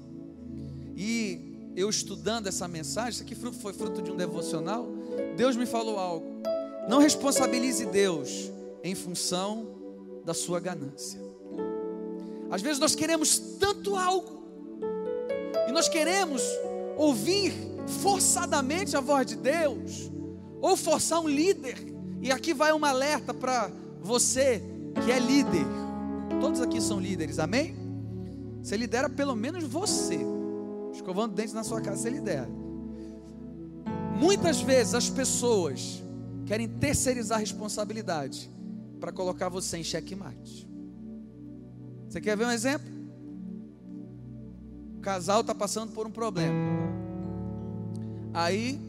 E 0.95 1.73
eu 1.75 1.89
estudando 1.89 2.47
essa 2.47 2.67
mensagem, 2.67 3.11
isso 3.11 3.23
aqui 3.23 3.35
foi 3.35 3.73
fruto 3.73 4.01
de 4.01 4.11
um 4.11 4.15
devocional, 4.15 4.87
Deus 5.35 5.55
me 5.55 5.65
falou 5.65 5.97
algo. 5.97 6.25
Não 6.87 6.99
responsabilize 6.99 7.85
Deus 7.85 8.51
em 8.83 8.93
função 8.93 9.67
da 10.23 10.33
sua 10.33 10.59
ganância. 10.59 11.19
Às 12.49 12.61
vezes 12.61 12.79
nós 12.79 12.95
queremos 12.95 13.37
tanto 13.59 13.95
algo, 13.95 14.43
e 15.67 15.71
nós 15.71 15.89
queremos 15.89 16.41
ouvir 16.95 17.53
forçadamente 18.01 18.95
a 18.95 19.01
voz 19.01 19.25
de 19.25 19.35
Deus, 19.35 20.11
ou 20.61 20.77
forçar 20.77 21.19
um 21.19 21.27
líder, 21.27 21.77
e 22.21 22.31
aqui 22.31 22.53
vai 22.53 22.71
uma 22.71 22.89
alerta 22.89 23.33
para 23.33 23.71
você 24.01 24.61
que 25.03 25.11
é 25.11 25.19
líder. 25.19 25.65
Todos 26.39 26.61
aqui 26.61 26.79
são 26.79 26.99
líderes, 26.99 27.39
amém? 27.39 27.75
Você 28.61 28.77
lidera 28.77 29.09
pelo 29.09 29.35
menos 29.35 29.63
você. 29.63 30.19
Escovando 30.93 31.33
dentes 31.33 31.53
na 31.53 31.63
sua 31.63 31.81
casa, 31.81 32.03
você 32.03 32.09
lidera. 32.09 32.49
Muitas 34.19 34.61
vezes 34.61 34.93
as 34.93 35.09
pessoas 35.09 36.01
querem 36.45 36.67
terceirizar 36.67 37.37
a 37.37 37.41
responsabilidade 37.41 38.49
para 38.99 39.11
colocar 39.11 39.49
você 39.49 39.77
em 39.77 39.83
xeque-mate. 39.83 40.67
Você 42.07 42.21
quer 42.21 42.37
ver 42.37 42.45
um 42.45 42.51
exemplo? 42.51 42.87
O 44.97 44.99
casal 45.01 45.41
está 45.41 45.53
passando 45.53 45.91
por 45.91 46.07
um 46.07 46.11
problema. 46.11 46.55
Aí 48.33 48.79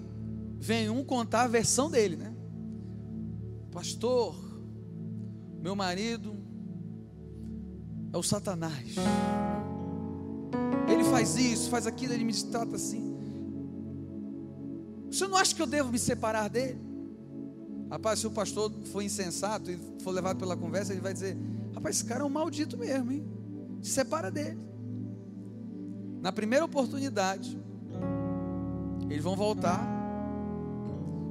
vem 0.59 0.89
um 0.91 1.05
contar 1.05 1.43
a 1.43 1.49
versão 1.49 1.91
dele, 1.91 2.17
né? 2.17 2.35
Pastor, 3.71 4.35
meu 5.61 5.75
marido 5.75 6.35
é 8.13 8.17
o 8.17 8.23
Satanás. 8.23 8.95
Ele 10.89 11.05
faz 11.05 11.37
isso, 11.37 11.69
faz 11.69 11.87
aquilo, 11.87 12.13
ele 12.13 12.25
me 12.25 12.33
trata 12.33 12.77
assim. 12.77 13.17
Você 15.11 15.27
não 15.27 15.37
acha 15.37 15.55
que 15.55 15.63
eu 15.63 15.67
devo 15.67 15.91
me 15.91 15.99
separar 15.99 16.49
dele? 16.49 16.81
Rapaz, 17.91 18.19
se 18.19 18.27
o 18.27 18.31
pastor 18.31 18.73
for 18.93 19.01
insensato 19.01 19.71
e 19.71 19.79
for 20.03 20.11
levado 20.11 20.39
pela 20.39 20.57
conversa, 20.57 20.93
ele 20.93 21.01
vai 21.01 21.13
dizer: 21.13 21.37
Rapaz, 21.75 21.97
esse 21.97 22.05
cara 22.05 22.23
é 22.23 22.25
um 22.25 22.29
maldito 22.31 22.77
mesmo, 22.77 23.13
hein? 23.13 23.25
Se 23.81 23.91
separa 23.91 24.31
dele. 24.31 24.59
Na 26.21 26.33
primeira 26.33 26.65
oportunidade, 26.65 27.57
eles 29.09 29.23
vão 29.23 29.37
voltar 29.37 29.81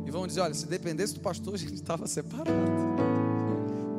e 0.06 0.12
vão 0.12 0.26
dizer: 0.26 0.40
Olha, 0.42 0.54
se 0.54 0.66
dependesse 0.66 1.14
do 1.14 1.20
pastor, 1.20 1.56
a 1.56 1.58
gente 1.58 1.74
estava 1.74 2.08
separado. 2.08 2.52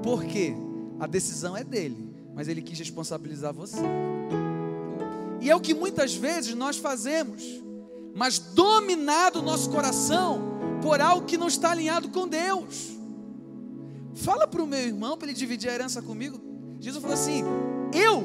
Por 0.02 0.24
quê? 0.24 0.54
A 0.98 1.06
decisão 1.06 1.54
é 1.54 1.62
dele, 1.62 2.14
mas 2.34 2.48
ele 2.48 2.62
quis 2.62 2.78
responsabilizar 2.78 3.52
você. 3.52 3.82
E 5.42 5.50
é 5.50 5.54
o 5.54 5.60
que 5.60 5.74
muitas 5.74 6.14
vezes 6.14 6.54
nós 6.54 6.78
fazemos, 6.78 7.42
mas 8.14 8.38
dominado 8.38 9.40
o 9.40 9.42
nosso 9.42 9.68
coração 9.68 10.55
por 10.86 11.00
algo 11.00 11.26
que 11.26 11.36
não 11.36 11.48
está 11.48 11.72
alinhado 11.72 12.08
com 12.10 12.28
Deus. 12.28 12.92
Fala 14.14 14.46
para 14.46 14.62
o 14.62 14.66
meu 14.68 14.78
irmão 14.78 15.18
para 15.18 15.26
ele 15.26 15.36
dividir 15.36 15.68
a 15.68 15.74
herança 15.74 16.00
comigo. 16.00 16.40
Jesus 16.78 17.02
falou 17.02 17.14
assim: 17.14 17.42
Eu, 17.92 18.22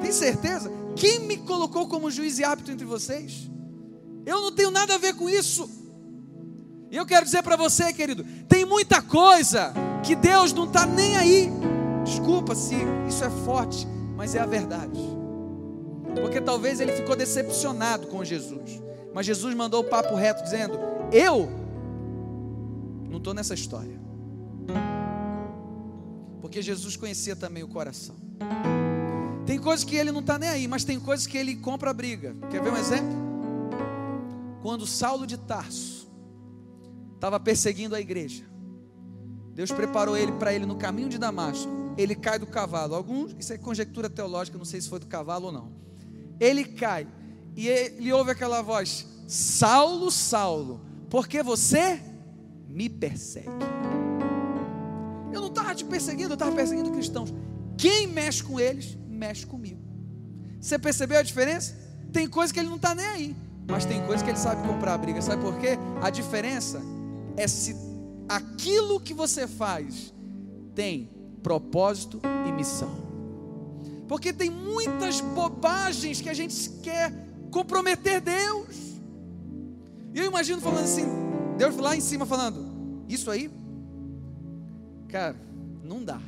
tem 0.00 0.12
certeza? 0.12 0.70
Quem 0.94 1.18
me 1.18 1.38
colocou 1.38 1.88
como 1.88 2.08
juiz 2.08 2.38
e 2.38 2.44
árbitro 2.44 2.72
entre 2.72 2.86
vocês? 2.86 3.50
Eu 4.24 4.40
não 4.40 4.52
tenho 4.52 4.70
nada 4.70 4.94
a 4.94 4.98
ver 4.98 5.14
com 5.14 5.28
isso. 5.28 5.68
E 6.88 6.96
eu 6.96 7.04
quero 7.04 7.24
dizer 7.24 7.42
para 7.42 7.56
você, 7.56 7.92
querido, 7.92 8.24
tem 8.48 8.64
muita 8.64 9.02
coisa 9.02 9.74
que 10.04 10.14
Deus 10.14 10.52
não 10.52 10.66
está 10.66 10.86
nem 10.86 11.16
aí. 11.16 11.50
Desculpa 12.04 12.54
se 12.54 12.76
isso 13.08 13.24
é 13.24 13.30
forte, 13.44 13.88
mas 14.16 14.36
é 14.36 14.38
a 14.38 14.46
verdade. 14.46 15.00
Porque 16.20 16.40
talvez 16.40 16.78
ele 16.78 16.92
ficou 16.92 17.16
decepcionado 17.16 18.06
com 18.06 18.24
Jesus. 18.24 18.87
Mas 19.14 19.26
Jesus 19.26 19.54
mandou 19.54 19.80
o 19.80 19.84
papo 19.84 20.14
reto 20.14 20.42
dizendo: 20.42 20.78
Eu 21.12 21.48
não 23.08 23.18
estou 23.18 23.34
nessa 23.34 23.54
história. 23.54 23.98
Porque 26.40 26.62
Jesus 26.62 26.96
conhecia 26.96 27.34
também 27.34 27.62
o 27.62 27.68
coração. 27.68 28.16
Tem 29.44 29.58
coisas 29.58 29.84
que 29.84 29.96
ele 29.96 30.12
não 30.12 30.20
está 30.20 30.38
nem 30.38 30.48
aí, 30.48 30.68
mas 30.68 30.84
tem 30.84 31.00
coisas 31.00 31.26
que 31.26 31.36
ele 31.36 31.56
compra 31.56 31.90
a 31.90 31.94
briga. 31.94 32.36
Quer 32.50 32.62
ver 32.62 32.72
um 32.72 32.76
exemplo? 32.76 33.16
Quando 34.62 34.86
Saulo 34.86 35.26
de 35.26 35.38
Tarso 35.38 36.06
estava 37.14 37.40
perseguindo 37.40 37.94
a 37.94 38.00
igreja, 38.00 38.44
Deus 39.54 39.72
preparou 39.72 40.16
ele 40.16 40.32
para 40.32 40.52
ele 40.52 40.66
no 40.66 40.76
caminho 40.76 41.08
de 41.08 41.18
Damasco. 41.18 41.70
Ele 41.96 42.14
cai 42.14 42.38
do 42.38 42.46
cavalo. 42.46 42.94
Alguns, 42.94 43.34
isso 43.38 43.52
é 43.52 43.58
conjectura 43.58 44.08
teológica, 44.08 44.56
não 44.56 44.64
sei 44.64 44.80
se 44.80 44.88
foi 44.88 45.00
do 45.00 45.06
cavalo 45.06 45.46
ou 45.46 45.52
não. 45.52 45.72
Ele 46.38 46.64
cai 46.64 47.08
e 47.58 47.66
ele 47.66 48.12
ouve 48.12 48.30
aquela 48.30 48.62
voz: 48.62 49.04
Saulo, 49.26 50.12
Saulo, 50.12 50.80
porque 51.10 51.42
você 51.42 52.00
me 52.68 52.88
persegue. 52.88 53.48
Eu 55.32 55.40
não 55.40 55.48
estava 55.48 55.74
te 55.74 55.84
perseguindo, 55.84 56.30
eu 56.30 56.34
estava 56.34 56.54
perseguindo 56.54 56.92
cristãos. 56.92 57.34
Quem 57.76 58.06
mexe 58.06 58.44
com 58.44 58.60
eles, 58.60 58.96
mexe 59.08 59.44
comigo. 59.44 59.80
Você 60.60 60.78
percebeu 60.78 61.18
a 61.18 61.22
diferença? 61.22 61.76
Tem 62.12 62.28
coisa 62.28 62.54
que 62.54 62.60
ele 62.60 62.68
não 62.68 62.76
está 62.76 62.94
nem 62.94 63.06
aí, 63.06 63.36
mas 63.68 63.84
tem 63.84 64.06
coisa 64.06 64.22
que 64.22 64.30
ele 64.30 64.38
sabe 64.38 64.64
comprar 64.66 64.94
a 64.94 64.98
briga. 64.98 65.20
Sabe 65.20 65.42
por 65.42 65.58
quê? 65.58 65.76
A 66.00 66.10
diferença 66.10 66.80
é 67.36 67.48
se 67.48 67.74
aquilo 68.28 69.00
que 69.00 69.12
você 69.12 69.48
faz 69.48 70.14
tem 70.76 71.10
propósito 71.42 72.20
e 72.46 72.52
missão. 72.52 73.08
Porque 74.06 74.32
tem 74.32 74.48
muitas 74.48 75.20
bobagens 75.20 76.20
que 76.20 76.28
a 76.28 76.34
gente 76.34 76.70
quer 76.84 77.27
comprometer 77.50 78.20
Deus. 78.20 78.76
E 80.14 80.18
eu 80.18 80.26
imagino 80.26 80.60
falando 80.60 80.84
assim, 80.84 81.06
Deus 81.56 81.76
lá 81.76 81.96
em 81.96 82.00
cima 82.00 82.24
falando, 82.24 83.04
isso 83.08 83.30
aí, 83.30 83.50
cara, 85.08 85.36
não 85.82 86.02
dá, 86.02 86.20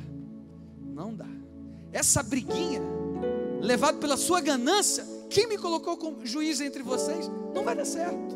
não 0.81 1.13
dá. 1.13 1.27
Essa 1.91 2.23
briguinha, 2.23 2.81
levado 3.59 3.97
pela 3.97 4.17
sua 4.17 4.41
ganância, 4.41 5.05
quem 5.29 5.47
me 5.47 5.57
colocou 5.57 5.97
como 5.97 6.25
juiz 6.25 6.61
entre 6.61 6.83
vocês, 6.83 7.29
não 7.53 7.63
vai 7.63 7.75
dar 7.75 7.85
certo. 7.85 8.35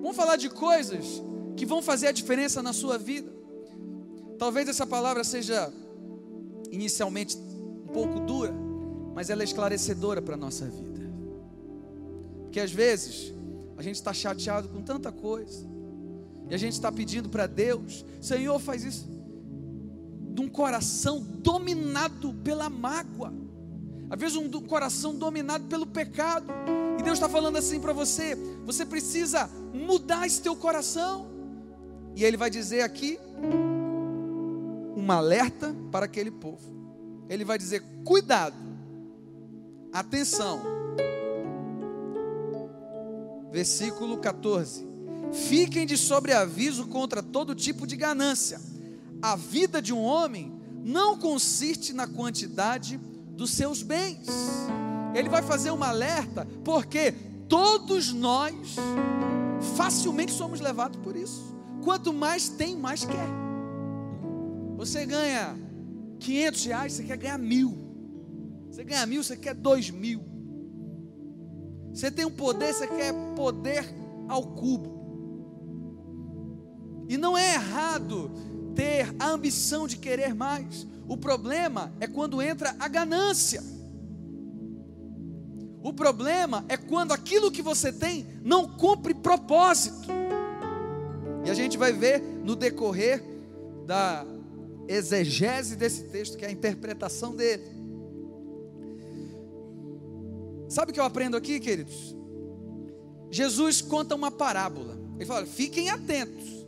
Vamos 0.00 0.16
falar 0.16 0.36
de 0.36 0.48
coisas 0.48 1.22
que 1.56 1.66
vão 1.66 1.82
fazer 1.82 2.06
a 2.06 2.12
diferença 2.12 2.62
na 2.62 2.72
sua 2.72 2.96
vida. 2.96 3.30
Talvez 4.38 4.68
essa 4.68 4.86
palavra 4.86 5.24
seja 5.24 5.72
inicialmente 6.70 7.36
um 7.36 7.92
pouco 7.92 8.20
dura, 8.20 8.54
mas 9.14 9.28
ela 9.30 9.42
é 9.42 9.44
esclarecedora 9.44 10.22
para 10.22 10.34
a 10.34 10.38
nossa 10.38 10.66
vida. 10.66 10.97
Porque 12.48 12.60
às 12.60 12.72
vezes 12.72 13.34
a 13.76 13.82
gente 13.82 13.96
está 13.96 14.10
chateado 14.10 14.70
com 14.70 14.80
tanta 14.80 15.12
coisa, 15.12 15.68
e 16.48 16.54
a 16.54 16.56
gente 16.56 16.72
está 16.72 16.90
pedindo 16.90 17.28
para 17.28 17.46
Deus, 17.46 18.06
Senhor, 18.22 18.58
faz 18.58 18.84
isso, 18.84 19.06
de 20.32 20.40
um 20.40 20.48
coração 20.48 21.20
dominado 21.20 22.32
pela 22.42 22.70
mágoa, 22.70 23.34
às 24.08 24.18
vezes 24.18 24.34
um 24.38 24.50
coração 24.62 25.14
dominado 25.14 25.66
pelo 25.66 25.86
pecado, 25.86 26.50
e 26.98 27.02
Deus 27.02 27.18
está 27.18 27.28
falando 27.28 27.56
assim 27.56 27.78
para 27.80 27.92
você: 27.92 28.34
você 28.64 28.86
precisa 28.86 29.48
mudar 29.74 30.26
esse 30.26 30.40
teu 30.40 30.56
coração, 30.56 31.28
e 32.16 32.24
Ele 32.24 32.38
vai 32.38 32.48
dizer 32.48 32.80
aqui, 32.80 33.18
um 34.96 35.12
alerta 35.12 35.76
para 35.92 36.06
aquele 36.06 36.30
povo, 36.30 37.26
Ele 37.28 37.44
vai 37.44 37.58
dizer: 37.58 37.82
cuidado, 38.06 38.56
atenção, 39.92 40.78
versículo 43.50 44.18
14: 44.18 44.86
Fiquem 45.32 45.86
de 45.86 45.96
sobreaviso 45.96 46.86
contra 46.86 47.22
todo 47.22 47.54
tipo 47.54 47.86
de 47.86 47.96
ganância. 47.96 48.60
A 49.20 49.36
vida 49.36 49.82
de 49.82 49.92
um 49.92 50.02
homem 50.02 50.52
não 50.84 51.18
consiste 51.18 51.92
na 51.92 52.06
quantidade 52.06 52.98
dos 53.32 53.50
seus 53.50 53.82
bens. 53.82 54.26
Ele 55.14 55.28
vai 55.28 55.42
fazer 55.42 55.70
uma 55.70 55.88
alerta, 55.88 56.46
porque 56.64 57.12
todos 57.48 58.12
nós 58.12 58.76
facilmente 59.76 60.32
somos 60.32 60.60
levados 60.60 61.00
por 61.00 61.16
isso. 61.16 61.56
quanto 61.82 62.12
mais 62.12 62.48
tem, 62.48 62.76
mais 62.76 63.04
quer. 63.04 63.28
Você 64.76 65.06
ganha 65.06 65.56
500 66.20 66.64
reais, 66.64 66.92
você 66.92 67.04
quer 67.04 67.16
ganhar 67.16 67.38
mil. 67.38 67.78
Você 68.70 68.84
ganha 68.84 69.06
mil, 69.06 69.22
você 69.22 69.36
quer 69.36 69.54
dois 69.54 69.90
mil. 69.90 70.22
Você 71.98 72.12
tem 72.12 72.24
um 72.24 72.30
poder, 72.30 72.72
você 72.72 72.86
quer 72.86 73.12
poder 73.34 73.84
ao 74.28 74.40
cubo. 74.40 74.96
E 77.08 77.16
não 77.16 77.36
é 77.36 77.54
errado 77.54 78.30
ter 78.72 79.12
a 79.18 79.28
ambição 79.30 79.88
de 79.88 79.96
querer 79.96 80.32
mais. 80.32 80.86
O 81.08 81.16
problema 81.16 81.92
é 81.98 82.06
quando 82.06 82.40
entra 82.40 82.76
a 82.78 82.86
ganância. 82.86 83.60
O 85.82 85.92
problema 85.92 86.64
é 86.68 86.76
quando 86.76 87.10
aquilo 87.10 87.50
que 87.50 87.62
você 87.62 87.92
tem 87.92 88.24
não 88.44 88.68
cumpre 88.68 89.12
propósito. 89.12 90.08
E 91.44 91.50
a 91.50 91.54
gente 91.54 91.76
vai 91.76 91.92
ver 91.92 92.20
no 92.20 92.54
decorrer 92.54 93.24
da 93.86 94.24
exegese 94.86 95.74
desse 95.74 96.04
texto, 96.04 96.38
que 96.38 96.44
é 96.44 96.48
a 96.48 96.52
interpretação 96.52 97.34
dele. 97.34 97.77
Sabe 100.68 100.90
o 100.90 100.94
que 100.94 101.00
eu 101.00 101.04
aprendo 101.04 101.36
aqui, 101.36 101.58
queridos? 101.58 102.14
Jesus 103.30 103.80
conta 103.80 104.14
uma 104.14 104.30
parábola. 104.30 104.98
Ele 105.16 105.26
fala: 105.26 105.46
fiquem 105.46 105.88
atentos, 105.88 106.66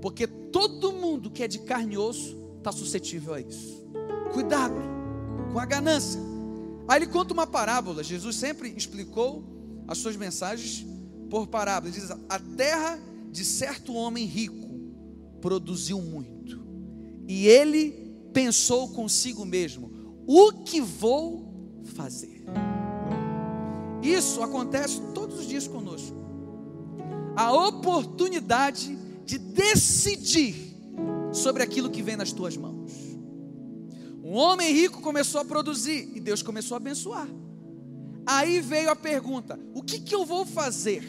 porque 0.00 0.26
todo 0.26 0.92
mundo 0.92 1.30
que 1.30 1.42
é 1.42 1.48
de 1.48 1.58
carne 1.60 1.94
e 1.94 1.98
osso 1.98 2.36
está 2.58 2.70
suscetível 2.70 3.34
a 3.34 3.40
isso. 3.40 3.84
Cuidado 4.32 4.76
com 5.52 5.58
a 5.58 5.64
ganância. 5.64 6.20
Aí 6.86 6.98
ele 6.98 7.06
conta 7.06 7.34
uma 7.34 7.46
parábola. 7.46 8.02
Jesus 8.02 8.36
sempre 8.36 8.72
explicou 8.76 9.44
as 9.86 9.98
suas 9.98 10.16
mensagens 10.16 10.86
por 11.30 11.46
parábola. 11.46 11.92
Ele 11.92 12.00
diz: 12.00 12.10
A 12.10 12.38
terra 12.56 12.98
de 13.30 13.44
certo 13.44 13.94
homem 13.94 14.24
rico 14.26 14.68
produziu 15.40 16.00
muito. 16.00 16.66
E 17.26 17.46
ele 17.46 17.90
pensou 18.32 18.88
consigo 18.90 19.44
mesmo: 19.44 19.90
O 20.26 20.64
que 20.64 20.80
vou 20.80 21.82
fazer? 21.94 22.37
Isso 24.02 24.42
acontece 24.42 25.00
todos 25.14 25.40
os 25.40 25.46
dias 25.46 25.66
conosco. 25.66 26.16
A 27.36 27.52
oportunidade 27.52 28.96
de 29.24 29.38
decidir 29.38 30.76
sobre 31.32 31.62
aquilo 31.62 31.90
que 31.90 32.02
vem 32.02 32.16
nas 32.16 32.32
tuas 32.32 32.56
mãos. 32.56 32.92
Um 34.22 34.34
homem 34.34 34.72
rico 34.72 35.00
começou 35.00 35.40
a 35.40 35.44
produzir 35.44 36.10
e 36.14 36.20
Deus 36.20 36.42
começou 36.42 36.74
a 36.74 36.78
abençoar. 36.78 37.28
Aí 38.26 38.60
veio 38.60 38.90
a 38.90 38.96
pergunta: 38.96 39.58
o 39.74 39.82
que, 39.82 40.00
que 40.00 40.14
eu 40.14 40.26
vou 40.26 40.44
fazer 40.44 41.02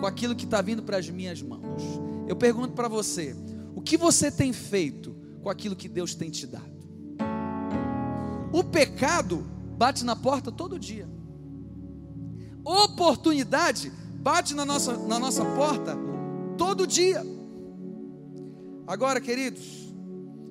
com 0.00 0.06
aquilo 0.06 0.34
que 0.34 0.44
está 0.44 0.60
vindo 0.60 0.82
para 0.82 0.98
as 0.98 1.08
minhas 1.08 1.40
mãos? 1.40 1.82
Eu 2.28 2.36
pergunto 2.36 2.74
para 2.74 2.88
você: 2.88 3.34
o 3.74 3.80
que 3.80 3.96
você 3.96 4.30
tem 4.30 4.52
feito 4.52 5.16
com 5.42 5.48
aquilo 5.48 5.76
que 5.76 5.88
Deus 5.88 6.14
tem 6.14 6.30
te 6.30 6.46
dado? 6.46 6.74
O 8.52 8.62
pecado 8.62 9.44
bate 9.76 10.04
na 10.04 10.14
porta 10.14 10.52
todo 10.52 10.78
dia. 10.78 11.08
Oportunidade 12.64 13.92
bate 14.22 14.54
na 14.54 14.64
nossa, 14.64 14.96
na 14.96 15.18
nossa 15.18 15.44
porta 15.44 15.96
todo 16.56 16.86
dia. 16.86 17.22
Agora, 18.86 19.20
queridos, 19.20 19.92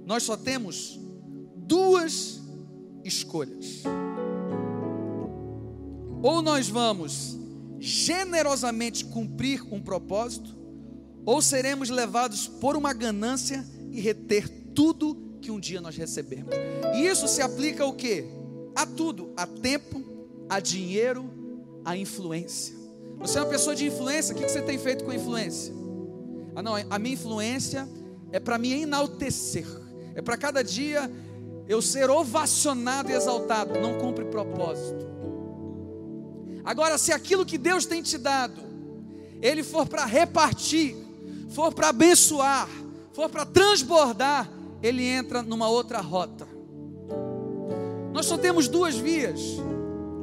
nós 0.05 0.23
só 0.23 0.37
temos 0.37 0.99
duas 1.55 2.41
escolhas. 3.03 3.83
Ou 6.21 6.41
nós 6.41 6.69
vamos 6.69 7.37
generosamente 7.79 9.05
cumprir 9.05 9.61
um 9.71 9.81
propósito, 9.81 10.55
ou 11.25 11.41
seremos 11.41 11.89
levados 11.89 12.47
por 12.47 12.75
uma 12.75 12.93
ganância 12.93 13.65
e 13.91 13.99
reter 13.99 14.47
tudo 14.73 15.37
que 15.41 15.51
um 15.51 15.59
dia 15.59 15.81
nós 15.81 15.97
recebemos. 15.97 16.53
E 16.95 17.05
isso 17.05 17.27
se 17.27 17.41
aplica 17.41 17.83
ao 17.83 17.93
que? 17.93 18.25
A 18.75 18.85
tudo, 18.85 19.33
a 19.35 19.45
tempo, 19.45 20.01
a 20.49 20.59
dinheiro, 20.59 21.29
a 21.85 21.95
influência. 21.97 22.75
Você 23.19 23.37
é 23.37 23.41
uma 23.41 23.49
pessoa 23.49 23.75
de 23.75 23.85
influência, 23.85 24.35
o 24.35 24.37
que 24.37 24.47
você 24.47 24.61
tem 24.61 24.77
feito 24.77 25.03
com 25.03 25.11
a 25.11 25.15
influência? 25.15 25.73
Ah, 26.55 26.61
não, 26.61 26.75
a 26.75 26.99
minha 26.99 27.13
influência 27.13 27.87
é 28.31 28.39
para 28.39 28.57
me 28.57 28.73
enaltecer, 28.81 29.65
é 30.15 30.21
para 30.21 30.37
cada 30.37 30.63
dia 30.63 31.09
eu 31.67 31.81
ser 31.81 32.09
ovacionado 32.09 33.09
e 33.09 33.13
exaltado, 33.13 33.79
não 33.79 33.97
cumpre 33.97 34.25
propósito. 34.25 35.13
Agora, 36.63 36.97
se 36.97 37.11
aquilo 37.11 37.45
que 37.45 37.57
Deus 37.57 37.85
tem 37.85 38.01
te 38.01 38.17
dado, 38.17 38.61
ele 39.41 39.63
for 39.63 39.85
para 39.85 40.05
repartir, 40.05 40.95
for 41.49 41.73
para 41.73 41.89
abençoar, 41.89 42.67
for 43.13 43.29
para 43.29 43.45
transbordar, 43.45 44.49
ele 44.81 45.05
entra 45.05 45.41
numa 45.41 45.69
outra 45.69 45.99
rota. 45.99 46.47
Nós 48.11 48.25
só 48.25 48.37
temos 48.37 48.67
duas 48.67 48.95
vias. 48.95 49.39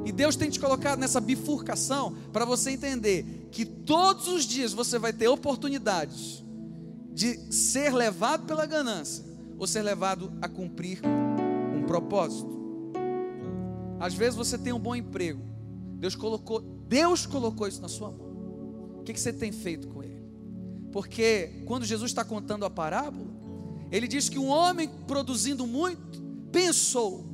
E 0.04 0.12
Deus 0.12 0.36
tem 0.36 0.48
te 0.48 0.58
colocado 0.58 0.98
nessa 0.98 1.20
bifurcação 1.20 2.14
para 2.32 2.44
você 2.44 2.70
entender 2.70 3.48
que 3.50 3.64
todos 3.64 4.28
os 4.28 4.44
dias 4.44 4.72
você 4.72 4.98
vai 4.98 5.12
ter 5.12 5.28
oportunidades 5.28 6.42
de 7.12 7.52
ser 7.52 7.92
levado 7.92 8.46
pela 8.46 8.64
ganância 8.64 9.24
ou 9.58 9.66
ser 9.66 9.82
levado 9.82 10.32
a 10.40 10.48
cumprir 10.48 11.00
um 11.76 11.82
propósito. 11.82 12.58
Às 13.98 14.14
vezes 14.14 14.34
você 14.34 14.56
tem 14.56 14.72
um 14.72 14.78
bom 14.78 14.96
emprego. 14.96 15.42
Deus 15.98 16.14
colocou, 16.14 16.62
Deus 16.88 17.26
colocou 17.26 17.68
isso 17.68 17.82
na 17.82 17.88
sua 17.88 18.10
mão. 18.10 18.30
O 19.00 19.02
que, 19.02 19.12
que 19.12 19.20
você 19.20 19.32
tem 19.32 19.52
feito 19.52 19.88
com 19.88 20.02
ele? 20.02 20.24
Porque 20.90 21.62
quando 21.66 21.84
Jesus 21.84 22.10
está 22.10 22.24
contando 22.24 22.64
a 22.64 22.70
parábola, 22.70 23.26
ele 23.92 24.08
diz 24.08 24.28
que 24.28 24.38
um 24.38 24.48
homem 24.48 24.88
produzindo 25.06 25.66
muito 25.66 26.22
pensou, 26.50 27.26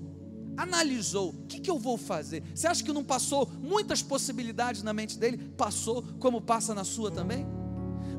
analisou: 0.56 1.30
o 1.30 1.46
que, 1.46 1.60
que 1.60 1.70
eu 1.70 1.78
vou 1.78 1.96
fazer? 1.96 2.42
Você 2.54 2.66
acha 2.66 2.82
que 2.82 2.92
não 2.92 3.04
passou 3.04 3.50
muitas 3.60 4.02
possibilidades 4.02 4.82
na 4.82 4.92
mente 4.92 5.18
dele? 5.18 5.38
Passou, 5.56 6.02
como 6.18 6.40
passa 6.40 6.74
na 6.74 6.84
sua 6.84 7.10
também? 7.10 7.46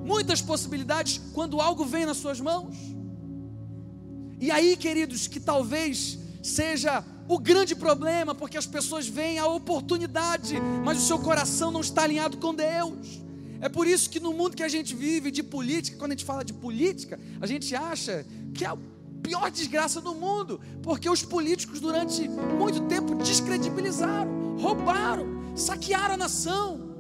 Muitas 0.06 0.42
possibilidades 0.42 1.20
quando 1.34 1.60
algo 1.60 1.86
vem 1.86 2.06
nas 2.06 2.18
suas 2.18 2.40
mãos. 2.40 2.76
E 4.40 4.52
aí, 4.52 4.78
queridos, 4.78 5.28
que 5.28 5.40
talvez 5.40 6.20
seja 6.44 7.04
o 7.28 7.38
grande 7.40 7.76
problema, 7.76 8.34
porque 8.34 8.58
as 8.58 8.66
pessoas 8.66 9.08
veem 9.08 9.38
a 9.38 9.48
oportunidade, 9.48 10.56
mas 10.86 11.00
o 11.00 11.06
seu 11.06 11.20
coração 11.20 11.72
não 11.72 11.82
está 11.82 12.04
alinhado 12.04 12.38
com 12.38 12.54
Deus. 12.54 13.22
É 13.60 13.68
por 13.68 13.88
isso 13.88 14.10
que 14.10 14.20
no 14.20 14.32
mundo 14.34 14.56
que 14.56 14.64
a 14.64 14.70
gente 14.70 14.96
vive 14.96 15.32
de 15.32 15.42
política, 15.42 15.98
quando 15.98 16.12
a 16.12 16.16
gente 16.16 16.26
fala 16.26 16.46
de 16.46 16.54
política, 16.54 17.20
a 17.42 17.48
gente 17.48 17.76
acha 17.76 18.26
que 18.54 18.64
é 18.64 18.72
pior 19.28 19.52
desgraça 19.52 20.00
do 20.00 20.16
mundo, 20.16 20.62
porque 20.82 21.10
os 21.10 21.22
políticos 21.22 21.82
durante 21.82 22.30
muito 22.30 22.88
tempo 22.88 23.14
descredibilizaram, 23.16 24.56
roubaram, 24.56 25.28
saquearam 25.54 26.14
a 26.14 26.18
nação 26.18 26.96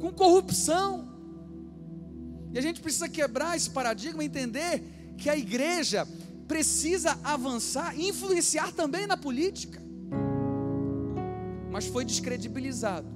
com 0.00 0.12
corrupção. 0.12 1.08
E 2.52 2.58
a 2.58 2.62
gente 2.62 2.80
precisa 2.80 3.08
quebrar 3.08 3.56
esse 3.56 3.70
paradigma 3.70 4.22
e 4.22 4.26
entender 4.26 4.84
que 5.18 5.28
a 5.28 5.36
igreja 5.36 6.06
precisa 6.46 7.18
avançar, 7.24 7.98
influenciar 7.98 8.70
também 8.70 9.08
na 9.08 9.16
política. 9.16 9.82
Mas 11.72 11.86
foi 11.86 12.04
descredibilizado. 12.04 13.08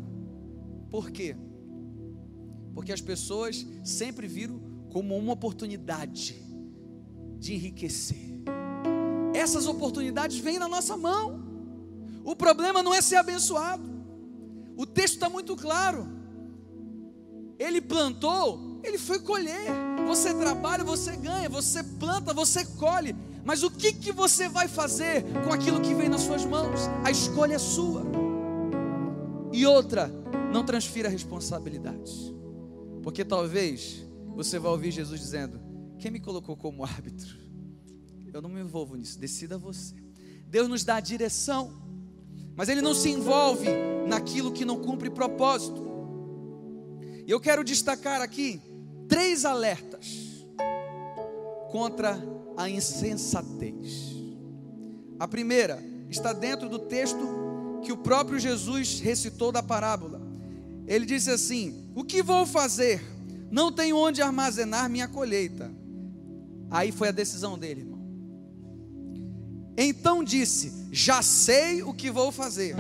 Por 0.91 1.13
quê? 1.13 1.37
Porque 2.75 2.93
as 2.93 3.01
pessoas 3.01 3.65
sempre 3.85 4.27
viram 4.27 4.59
como 4.91 5.17
uma 5.17 5.33
oportunidade 5.35 6.43
de 7.39 7.55
enriquecer. 7.55 8.28
Essas 9.39 9.69
oportunidades 9.69 10.39
vêm 10.39 10.59
na 10.59 10.67
nossa 10.67 10.97
mão. 10.97 11.41
O 12.25 12.35
problema 12.35 12.83
não 12.83 12.93
é 12.93 13.01
ser 13.01 13.15
abençoado. 13.15 13.85
O 14.77 14.85
texto 14.85 15.15
está 15.15 15.29
muito 15.29 15.55
claro. 15.55 16.09
Ele 17.57 17.81
plantou, 17.81 18.81
ele 18.83 18.99
foi 18.99 19.21
colher. 19.21 19.71
Você 20.09 20.35
trabalha, 20.35 20.83
você 20.83 21.17
ganha, 21.17 21.49
você 21.49 21.85
planta, 21.85 22.35
você 22.35 22.65
colhe. 22.65 23.15
Mas 23.45 23.63
o 23.63 23.71
que, 23.71 23.93
que 23.93 24.11
você 24.11 24.49
vai 24.49 24.67
fazer 24.67 25.25
com 25.45 25.53
aquilo 25.53 25.81
que 25.81 25.95
vem 25.95 26.09
nas 26.09 26.23
suas 26.23 26.45
mãos? 26.45 26.81
A 27.05 27.11
escolha 27.11 27.55
é 27.55 27.59
sua. 27.61 28.03
E 29.53 29.65
outra, 29.65 30.11
não 30.53 30.65
transfira 30.65 31.09
responsabilidades. 31.09 32.35
Porque 33.05 33.25
talvez 33.25 34.05
você 34.35 34.59
vai 34.59 34.73
ouvir 34.73 34.91
Jesus 34.91 35.21
dizendo: 35.21 35.61
Quem 35.97 36.11
me 36.11 36.19
colocou 36.19 36.57
como 36.57 36.85
árbitro? 36.85 37.48
Eu 38.33 38.43
não 38.43 38.51
me 38.51 38.61
envolvo 38.61 38.97
nisso, 38.97 39.19
decida 39.19 39.57
você. 39.57 39.95
Deus 40.47 40.69
nos 40.69 40.85
dá 40.85 40.97
a 40.97 41.01
direção, 41.01 41.73
mas 42.55 42.69
Ele 42.69 42.83
não 42.83 42.95
se 42.95 43.09
envolve 43.11 43.69
naquilo 44.07 44.53
que 44.53 44.65
não 44.65 44.81
cumpre 44.81 45.11
propósito. 45.11 45.87
E 47.27 47.31
eu 47.31 47.41
quero 47.41 47.63
destacar 47.63 48.21
aqui 48.23 48.61
três 49.09 49.45
alertas 49.45 50.47
contra 51.71 52.19
a 52.57 52.69
insensatez. 52.69 54.17
A 55.19 55.29
primeira 55.29 55.83
está 56.09 56.33
dentro 56.33 56.69
do 56.69 56.79
texto 56.79 57.81
que 57.83 57.93
o 57.93 57.97
próprio 57.97 58.39
Jesus 58.39 59.01
recitou 59.01 59.53
da 59.53 59.63
parábola. 59.63 60.21
Ele 60.87 61.05
disse 61.05 61.31
assim: 61.31 61.91
O 61.95 62.05
que 62.05 62.23
vou 62.23 62.47
fazer 62.47 63.03
Não 63.51 63.73
tenho 63.73 63.97
onde 63.97 64.21
armazenar 64.21 64.91
minha 64.91 65.09
colheita. 65.09 65.71
Aí 66.71 66.93
foi 66.93 67.09
a 67.09 67.13
decisão 67.13 67.59
dele, 67.59 67.81
irmão. 67.81 67.98
Então 69.81 70.25
disse: 70.25 70.89
Já 70.91 71.23
sei 71.23 71.85
o 71.85 71.95
que 71.95 72.11
vou 72.11 72.33
fazer. 72.33 72.75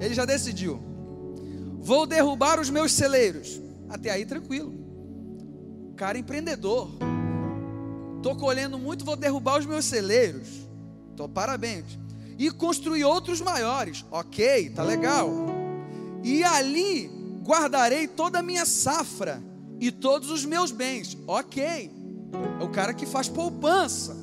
Ele 0.00 0.14
já 0.14 0.24
decidiu. 0.24 0.80
Vou 1.80 2.06
derrubar 2.06 2.60
os 2.60 2.70
meus 2.70 2.92
celeiros. 2.92 3.60
Até 3.88 4.10
aí 4.10 4.24
tranquilo. 4.24 4.72
Cara 5.96 6.16
empreendedor. 6.16 6.88
Estou 8.18 8.36
colhendo 8.36 8.78
muito, 8.78 9.04
vou 9.04 9.16
derrubar 9.16 9.58
os 9.58 9.66
meus 9.66 9.84
celeiros. 9.86 10.46
Então, 11.12 11.28
parabéns. 11.28 11.98
E 12.38 12.50
construir 12.50 13.04
outros 13.04 13.40
maiores. 13.40 14.04
Ok, 14.10 14.70
tá 14.70 14.84
legal. 14.84 15.28
E 16.22 16.44
ali 16.44 17.10
guardarei 17.42 18.06
toda 18.06 18.38
a 18.38 18.42
minha 18.42 18.64
safra 18.64 19.42
e 19.80 19.90
todos 19.90 20.30
os 20.30 20.44
meus 20.44 20.70
bens. 20.70 21.18
Ok. 21.26 21.90
É 22.60 22.62
o 22.62 22.68
cara 22.68 22.94
que 22.94 23.04
faz 23.04 23.28
poupança. 23.28 24.16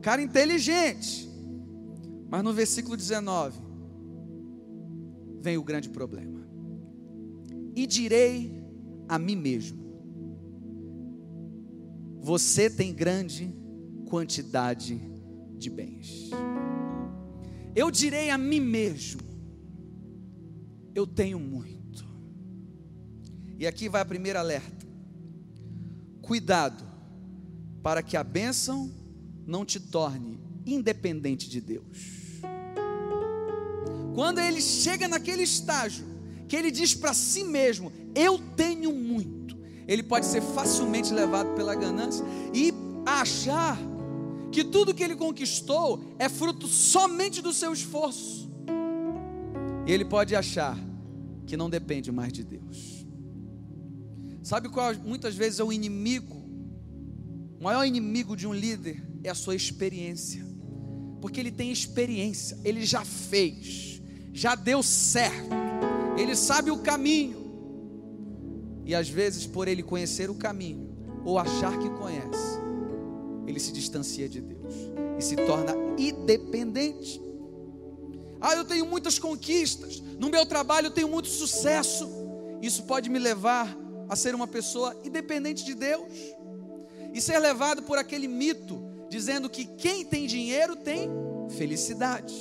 Cara 0.00 0.20
inteligente. 0.20 1.31
Mas 2.32 2.42
no 2.42 2.54
versículo 2.54 2.96
19 2.96 3.60
vem 5.42 5.58
o 5.58 5.62
grande 5.62 5.90
problema. 5.90 6.48
E 7.76 7.86
direi 7.86 8.64
a 9.06 9.18
mim 9.18 9.36
mesmo: 9.36 9.78
Você 12.22 12.70
tem 12.70 12.94
grande 12.94 13.54
quantidade 14.08 14.98
de 15.58 15.68
bens. 15.68 16.30
Eu 17.76 17.90
direi 17.90 18.30
a 18.30 18.38
mim 18.38 18.60
mesmo: 18.60 19.20
Eu 20.94 21.06
tenho 21.06 21.38
muito. 21.38 22.02
E 23.58 23.66
aqui 23.66 23.90
vai 23.90 24.00
a 24.00 24.06
primeira 24.06 24.40
alerta. 24.40 24.86
Cuidado 26.22 26.82
para 27.82 28.02
que 28.02 28.16
a 28.16 28.24
bênção 28.24 28.90
não 29.46 29.66
te 29.66 29.78
torne 29.78 30.40
independente 30.64 31.46
de 31.50 31.60
Deus. 31.60 32.21
Quando 34.14 34.38
ele 34.38 34.60
chega 34.60 35.08
naquele 35.08 35.42
estágio, 35.42 36.04
que 36.48 36.56
ele 36.56 36.70
diz 36.70 36.94
para 36.94 37.14
si 37.14 37.44
mesmo: 37.44 37.92
Eu 38.14 38.38
tenho 38.38 38.92
muito, 38.92 39.56
ele 39.88 40.02
pode 40.02 40.26
ser 40.26 40.42
facilmente 40.42 41.12
levado 41.12 41.54
pela 41.54 41.74
ganância 41.74 42.24
e 42.52 42.72
achar 43.06 43.78
que 44.50 44.62
tudo 44.62 44.94
que 44.94 45.02
ele 45.02 45.16
conquistou 45.16 46.04
é 46.18 46.28
fruto 46.28 46.66
somente 46.66 47.40
do 47.40 47.52
seu 47.52 47.72
esforço. 47.72 48.50
Ele 49.86 50.04
pode 50.04 50.36
achar 50.36 50.78
que 51.46 51.56
não 51.56 51.70
depende 51.70 52.12
mais 52.12 52.32
de 52.32 52.44
Deus. 52.44 53.06
Sabe 54.42 54.68
qual 54.68 54.94
muitas 54.94 55.34
vezes 55.34 55.58
é 55.58 55.64
o 55.64 55.72
inimigo? 55.72 56.36
O 57.58 57.64
maior 57.64 57.84
inimigo 57.84 58.36
de 58.36 58.46
um 58.46 58.52
líder 58.52 59.02
é 59.24 59.30
a 59.30 59.34
sua 59.34 59.54
experiência. 59.54 60.44
Porque 61.20 61.40
ele 61.40 61.50
tem 61.50 61.72
experiência, 61.72 62.58
ele 62.64 62.84
já 62.84 63.04
fez 63.04 63.91
já 64.32 64.54
deu 64.54 64.82
certo, 64.82 65.54
ele 66.16 66.34
sabe 66.34 66.70
o 66.70 66.78
caminho. 66.78 67.42
E 68.84 68.94
às 68.94 69.08
vezes, 69.08 69.46
por 69.46 69.68
ele 69.68 69.82
conhecer 69.82 70.30
o 70.30 70.34
caminho, 70.34 70.90
ou 71.24 71.38
achar 71.38 71.78
que 71.78 71.88
conhece, 71.90 72.58
ele 73.46 73.60
se 73.60 73.72
distancia 73.72 74.28
de 74.28 74.40
Deus 74.40 74.74
e 75.18 75.22
se 75.22 75.36
torna 75.36 75.74
independente. 75.98 77.20
Ah, 78.40 78.54
eu 78.54 78.64
tenho 78.64 78.84
muitas 78.86 79.18
conquistas, 79.18 80.00
no 80.18 80.28
meu 80.28 80.44
trabalho 80.44 80.86
eu 80.86 80.90
tenho 80.90 81.08
muito 81.08 81.28
sucesso. 81.28 82.08
Isso 82.60 82.84
pode 82.84 83.08
me 83.08 83.18
levar 83.18 83.76
a 84.08 84.16
ser 84.16 84.34
uma 84.34 84.46
pessoa 84.46 84.96
independente 85.04 85.64
de 85.64 85.74
Deus 85.74 86.12
e 87.12 87.20
ser 87.20 87.38
levado 87.38 87.82
por 87.82 87.98
aquele 87.98 88.26
mito 88.26 88.82
dizendo 89.08 89.48
que 89.48 89.66
quem 89.66 90.04
tem 90.04 90.26
dinheiro 90.26 90.74
tem 90.74 91.08
felicidade. 91.50 92.34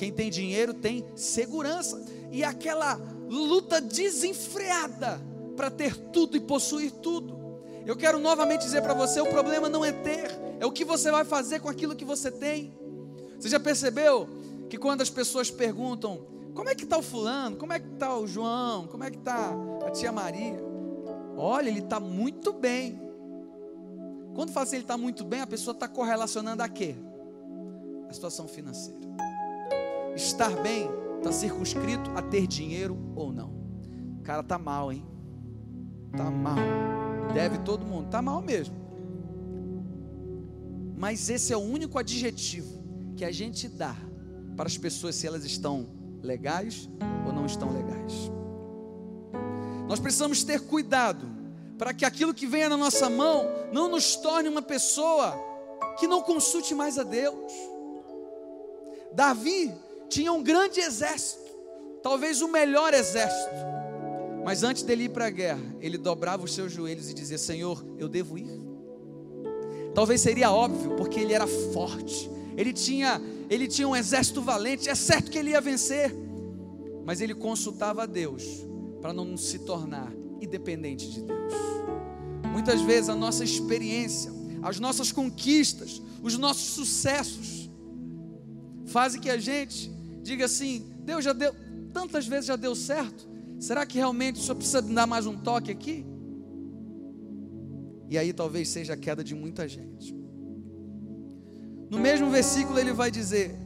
Quem 0.00 0.10
tem 0.10 0.30
dinheiro 0.30 0.72
tem 0.72 1.04
segurança. 1.14 2.02
E 2.32 2.42
aquela 2.42 2.98
luta 3.28 3.82
desenfreada 3.82 5.20
para 5.54 5.70
ter 5.70 5.94
tudo 5.94 6.38
e 6.38 6.40
possuir 6.40 6.90
tudo. 6.90 7.38
Eu 7.84 7.94
quero 7.94 8.18
novamente 8.18 8.62
dizer 8.62 8.80
para 8.80 8.94
você: 8.94 9.20
o 9.20 9.26
problema 9.26 9.68
não 9.68 9.84
é 9.84 9.92
ter, 9.92 10.30
é 10.58 10.64
o 10.64 10.72
que 10.72 10.86
você 10.86 11.10
vai 11.10 11.22
fazer 11.26 11.60
com 11.60 11.68
aquilo 11.68 11.94
que 11.94 12.06
você 12.06 12.30
tem. 12.30 12.72
Você 13.38 13.50
já 13.50 13.60
percebeu 13.60 14.26
que 14.70 14.78
quando 14.78 15.02
as 15.02 15.10
pessoas 15.10 15.50
perguntam: 15.50 16.26
como 16.54 16.70
é 16.70 16.74
que 16.74 16.84
está 16.84 16.96
o 16.96 17.02
fulano? 17.02 17.58
Como 17.58 17.74
é 17.74 17.78
que 17.78 17.92
está 17.92 18.16
o 18.16 18.26
João? 18.26 18.86
Como 18.86 19.04
é 19.04 19.10
que 19.10 19.18
está 19.18 19.52
a 19.86 19.90
tia 19.90 20.10
Maria? 20.10 20.64
Olha, 21.36 21.68
ele 21.68 21.80
está 21.80 22.00
muito 22.00 22.54
bem. 22.54 22.98
Quando 24.34 24.50
fala 24.50 24.64
assim, 24.64 24.76
ele 24.76 24.84
está 24.84 24.96
muito 24.96 25.24
bem, 25.24 25.42
a 25.42 25.46
pessoa 25.46 25.74
está 25.74 25.86
correlacionando 25.86 26.62
a 26.62 26.68
quê? 26.70 26.94
A 28.08 28.14
situação 28.14 28.48
financeira. 28.48 29.09
Estar 30.14 30.54
bem 30.62 30.88
está 31.18 31.32
circunscrito 31.32 32.10
a 32.16 32.22
ter 32.22 32.46
dinheiro 32.46 32.98
ou 33.14 33.32
não. 33.32 33.50
O 34.18 34.22
cara 34.22 34.42
tá 34.42 34.58
mal, 34.58 34.92
hein? 34.92 35.04
Tá 36.16 36.30
mal. 36.30 36.56
Deve 37.32 37.58
todo 37.58 37.84
mundo. 37.84 38.08
Tá 38.08 38.20
mal 38.20 38.40
mesmo. 38.40 38.74
Mas 40.96 41.30
esse 41.30 41.52
é 41.52 41.56
o 41.56 41.60
único 41.60 41.98
adjetivo 41.98 42.82
que 43.16 43.24
a 43.24 43.32
gente 43.32 43.68
dá 43.68 43.96
para 44.56 44.66
as 44.66 44.76
pessoas 44.76 45.14
se 45.14 45.26
elas 45.26 45.44
estão 45.44 45.86
legais 46.22 46.90
ou 47.26 47.32
não 47.32 47.46
estão 47.46 47.72
legais. 47.72 48.30
Nós 49.88 49.98
precisamos 49.98 50.44
ter 50.44 50.60
cuidado 50.60 51.28
para 51.78 51.94
que 51.94 52.04
aquilo 52.04 52.34
que 52.34 52.46
venha 52.46 52.68
na 52.68 52.76
nossa 52.76 53.08
mão 53.08 53.46
não 53.72 53.88
nos 53.88 54.16
torne 54.16 54.48
uma 54.48 54.62
pessoa 54.62 55.34
que 55.98 56.06
não 56.06 56.22
consulte 56.22 56.74
mais 56.74 56.98
a 56.98 57.02
Deus. 57.02 57.52
Davi 59.14 59.74
tinha 60.10 60.32
um 60.32 60.42
grande 60.42 60.80
exército, 60.80 61.50
talvez 62.02 62.42
o 62.42 62.48
melhor 62.48 62.92
exército. 62.92 63.54
Mas 64.44 64.62
antes 64.62 64.82
dele 64.82 65.04
ir 65.04 65.10
para 65.10 65.26
a 65.26 65.30
guerra, 65.30 65.62
ele 65.80 65.96
dobrava 65.96 66.44
os 66.44 66.52
seus 66.52 66.72
joelhos 66.72 67.08
e 67.08 67.14
dizia: 67.14 67.38
Senhor, 67.38 67.82
eu 67.96 68.08
devo 68.08 68.36
ir. 68.36 68.60
Talvez 69.94 70.20
seria 70.20 70.50
óbvio, 70.50 70.96
porque 70.96 71.20
ele 71.20 71.32
era 71.32 71.46
forte, 71.46 72.30
ele 72.56 72.72
tinha, 72.72 73.20
ele 73.48 73.68
tinha 73.68 73.86
um 73.86 73.94
exército 73.94 74.42
valente, 74.42 74.88
é 74.88 74.94
certo 74.94 75.30
que 75.30 75.38
ele 75.38 75.50
ia 75.50 75.60
vencer. 75.60 76.14
Mas 77.04 77.20
ele 77.20 77.34
consultava 77.34 78.02
a 78.02 78.06
Deus 78.06 78.44
para 79.00 79.12
não 79.12 79.36
se 79.36 79.60
tornar 79.60 80.12
independente 80.40 81.08
de 81.10 81.22
Deus. 81.22 81.52
Muitas 82.52 82.80
vezes 82.80 83.08
a 83.08 83.14
nossa 83.14 83.44
experiência, 83.44 84.32
as 84.62 84.80
nossas 84.80 85.12
conquistas, 85.12 86.02
os 86.22 86.36
nossos 86.36 86.70
sucessos 86.70 87.70
fazem 88.86 89.20
que 89.20 89.30
a 89.30 89.38
gente 89.38 89.90
diga 90.22 90.44
assim: 90.44 90.86
Deus 91.04 91.24
já 91.24 91.32
deu, 91.32 91.54
tantas 91.92 92.26
vezes 92.26 92.46
já 92.46 92.56
deu 92.56 92.74
certo, 92.74 93.28
será 93.58 93.84
que 93.84 93.98
realmente 93.98 94.38
só 94.38 94.54
precisa 94.54 94.82
dar 94.82 95.06
mais 95.06 95.26
um 95.26 95.36
toque 95.36 95.70
aqui? 95.70 96.04
E 98.08 98.18
aí 98.18 98.32
talvez 98.32 98.68
seja 98.68 98.94
a 98.94 98.96
queda 98.96 99.22
de 99.22 99.34
muita 99.34 99.68
gente. 99.68 100.14
No 101.88 101.98
mesmo 101.98 102.30
versículo 102.30 102.78
ele 102.78 102.92
vai 102.92 103.10
dizer: 103.10 103.56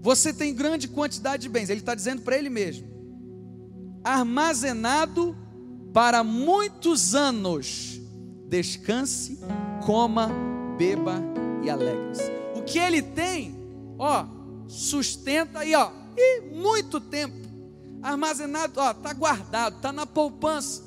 Você 0.00 0.32
tem 0.32 0.54
grande 0.54 0.88
quantidade 0.88 1.42
de 1.42 1.48
bens, 1.48 1.70
ele 1.70 1.80
está 1.80 1.94
dizendo 1.94 2.22
para 2.22 2.36
ele 2.36 2.50
mesmo, 2.50 2.86
armazenado 4.04 5.36
para 5.92 6.22
muitos 6.22 7.14
anos. 7.14 8.00
Descanse, 8.48 9.40
coma, 9.84 10.30
beba 10.78 11.20
e 11.64 11.70
alegre-se. 11.70 12.30
O 12.54 12.62
que 12.62 12.78
ele 12.78 13.02
tem 13.02 13.55
ó, 13.98 14.26
sustenta 14.68 15.60
aí, 15.60 15.74
ó, 15.74 15.90
e 16.16 16.40
muito 16.54 17.00
tempo. 17.00 17.46
Armazenado, 18.02 18.80
ó, 18.80 18.94
tá 18.94 19.12
guardado, 19.12 19.80
tá 19.80 19.92
na 19.92 20.06
poupança. 20.06 20.84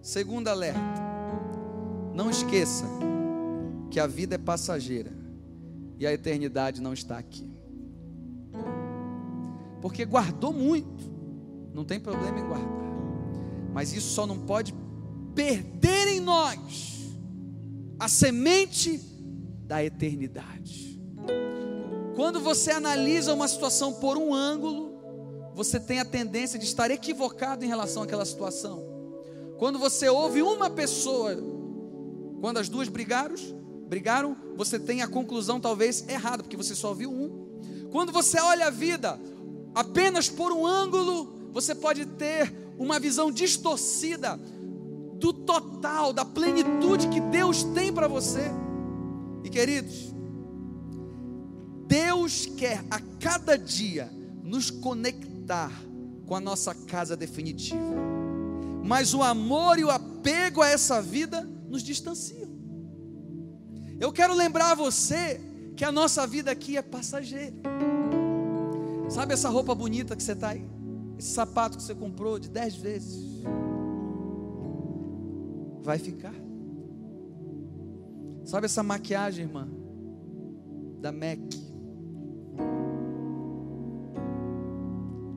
Segundo 0.00 0.48
alerta. 0.48 0.80
Não 2.14 2.28
esqueça 2.28 2.84
que 3.90 3.98
a 3.98 4.06
vida 4.06 4.34
é 4.34 4.38
passageira 4.38 5.12
e 5.98 6.06
a 6.06 6.12
eternidade 6.12 6.80
não 6.80 6.92
está 6.92 7.18
aqui. 7.18 7.50
Porque 9.80 10.04
guardou 10.04 10.52
muito, 10.52 11.10
não 11.74 11.84
tem 11.84 11.98
problema 11.98 12.38
em 12.38 12.46
guardar. 12.46 12.82
Mas 13.72 13.92
isso 13.92 14.10
só 14.14 14.26
não 14.26 14.38
pode 14.38 14.74
perder 15.34 16.08
em 16.08 16.20
nós 16.20 17.16
a 17.98 18.08
semente 18.08 19.11
da 19.66 19.82
eternidade. 19.84 21.00
Quando 22.14 22.40
você 22.40 22.70
analisa 22.70 23.32
uma 23.32 23.48
situação 23.48 23.94
por 23.94 24.18
um 24.18 24.34
ângulo, 24.34 24.92
você 25.54 25.80
tem 25.80 26.00
a 26.00 26.04
tendência 26.04 26.58
de 26.58 26.64
estar 26.64 26.90
equivocado 26.90 27.64
em 27.64 27.68
relação 27.68 28.02
àquela 28.02 28.24
situação. 28.24 28.82
Quando 29.58 29.78
você 29.78 30.08
ouve 30.08 30.42
uma 30.42 30.68
pessoa, 30.68 31.36
quando 32.40 32.58
as 32.58 32.68
duas 32.68 32.88
brigaram, 32.88 33.34
brigaram, 33.88 34.36
você 34.56 34.78
tem 34.78 35.02
a 35.02 35.08
conclusão 35.08 35.60
talvez 35.60 36.06
errada, 36.08 36.42
porque 36.42 36.56
você 36.56 36.74
só 36.74 36.92
viu 36.92 37.10
um. 37.10 37.88
Quando 37.90 38.10
você 38.12 38.40
olha 38.40 38.66
a 38.66 38.70
vida 38.70 39.20
apenas 39.74 40.28
por 40.28 40.52
um 40.52 40.66
ângulo, 40.66 41.50
você 41.52 41.74
pode 41.74 42.04
ter 42.06 42.52
uma 42.78 42.98
visão 42.98 43.30
distorcida 43.30 44.38
do 45.14 45.32
total, 45.32 46.12
da 46.12 46.24
plenitude 46.24 47.08
que 47.08 47.20
Deus 47.20 47.62
tem 47.62 47.92
para 47.92 48.08
você. 48.08 48.50
E 49.44 49.50
queridos, 49.50 50.12
Deus 51.86 52.46
quer 52.46 52.84
a 52.90 53.00
cada 53.20 53.56
dia 53.56 54.10
nos 54.42 54.70
conectar 54.70 55.72
com 56.26 56.34
a 56.34 56.40
nossa 56.40 56.74
casa 56.74 57.16
definitiva. 57.16 57.78
Mas 58.84 59.14
o 59.14 59.22
amor 59.22 59.78
e 59.78 59.84
o 59.84 59.90
apego 59.90 60.62
a 60.62 60.68
essa 60.68 61.00
vida 61.02 61.42
nos 61.68 61.82
distanciam. 61.82 62.50
Eu 64.00 64.12
quero 64.12 64.34
lembrar 64.34 64.74
você 64.74 65.40
que 65.76 65.84
a 65.84 65.92
nossa 65.92 66.26
vida 66.26 66.50
aqui 66.50 66.76
é 66.76 66.82
passageira. 66.82 67.54
Sabe 69.08 69.34
essa 69.34 69.48
roupa 69.48 69.74
bonita 69.74 70.16
que 70.16 70.22
você 70.22 70.32
está 70.32 70.50
aí? 70.50 70.64
Esse 71.18 71.32
sapato 71.32 71.76
que 71.76 71.82
você 71.82 71.94
comprou 71.94 72.38
de 72.38 72.48
dez 72.48 72.74
vezes? 72.74 73.42
Vai 75.82 75.98
ficar. 75.98 76.34
Sabe 78.52 78.66
essa 78.66 78.82
maquiagem, 78.82 79.46
irmã? 79.46 79.66
Da 81.00 81.10
MAC. 81.10 81.40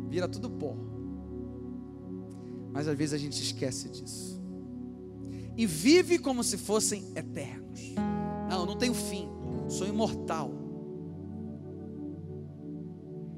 Vira 0.09 0.27
tudo 0.27 0.49
pó. 0.49 0.75
Mas 2.73 2.89
às 2.89 2.97
vezes 2.97 3.13
a 3.13 3.17
gente 3.17 3.41
esquece 3.41 3.87
disso. 3.87 4.43
E 5.55 5.65
vive 5.65 6.19
como 6.19 6.43
se 6.43 6.57
fossem 6.57 7.05
eternos. 7.15 7.95
Não, 8.49 8.65
não 8.65 8.75
tenho 8.75 8.93
fim. 8.93 9.29
Sou 9.69 9.87
imortal. 9.87 10.51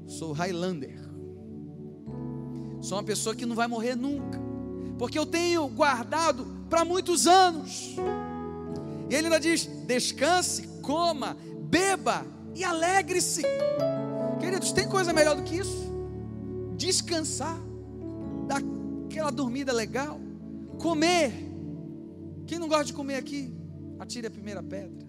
Sou 0.08 0.32
Highlander. 0.32 0.98
Sou 2.80 2.98
uma 2.98 3.04
pessoa 3.04 3.32
que 3.32 3.46
não 3.46 3.54
vai 3.54 3.68
morrer 3.68 3.94
nunca. 3.94 4.40
Porque 4.98 5.16
eu 5.16 5.24
tenho 5.24 5.68
guardado 5.68 6.44
para 6.68 6.84
muitos 6.84 7.28
anos. 7.28 7.94
E 9.08 9.14
ele 9.14 9.26
ainda 9.26 9.40
diz: 9.40 9.68
descanse, 9.86 10.66
coma, 10.82 11.36
beba 11.68 12.24
e 12.54 12.64
alegre-se. 12.64 13.42
Queridos, 14.40 14.72
tem 14.72 14.88
coisa 14.88 15.12
melhor 15.12 15.36
do 15.36 15.42
que 15.42 15.56
isso? 15.56 15.88
Descansar, 16.76 17.58
dar 18.46 18.60
aquela 19.06 19.30
dormida 19.30 19.72
legal, 19.72 20.20
comer. 20.78 21.32
Quem 22.46 22.58
não 22.58 22.68
gosta 22.68 22.84
de 22.84 22.92
comer 22.92 23.16
aqui? 23.16 23.52
Atire 23.98 24.26
a 24.26 24.30
primeira 24.30 24.62
pedra. 24.62 25.06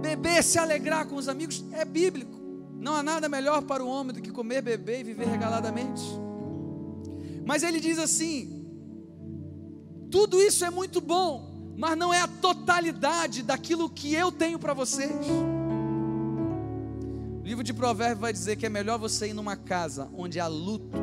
Beber, 0.00 0.42
se 0.42 0.58
alegrar 0.58 1.06
com 1.06 1.16
os 1.16 1.28
amigos 1.28 1.64
é 1.72 1.84
bíblico. 1.84 2.38
Não 2.78 2.94
há 2.94 3.02
nada 3.02 3.28
melhor 3.28 3.62
para 3.62 3.84
o 3.84 3.88
homem 3.88 4.14
do 4.14 4.22
que 4.22 4.30
comer, 4.30 4.62
beber 4.62 5.00
e 5.00 5.04
viver 5.04 5.26
regaladamente. 5.26 6.02
Mas 7.44 7.62
ele 7.62 7.80
diz 7.80 7.98
assim: 7.98 8.66
tudo 10.10 10.40
isso 10.40 10.64
é 10.64 10.70
muito 10.70 11.00
bom, 11.00 11.47
mas 11.78 11.96
não 11.96 12.12
é 12.12 12.20
a 12.20 12.26
totalidade 12.26 13.44
daquilo 13.44 13.88
que 13.88 14.12
eu 14.12 14.32
tenho 14.32 14.58
para 14.58 14.74
vocês. 14.74 15.12
O 17.40 17.46
livro 17.46 17.62
de 17.62 17.72
Provérbios 17.72 18.18
vai 18.18 18.32
dizer 18.32 18.56
que 18.56 18.66
é 18.66 18.68
melhor 18.68 18.98
você 18.98 19.28
ir 19.28 19.32
numa 19.32 19.54
casa 19.54 20.10
onde 20.12 20.40
há 20.40 20.48
luto 20.48 20.98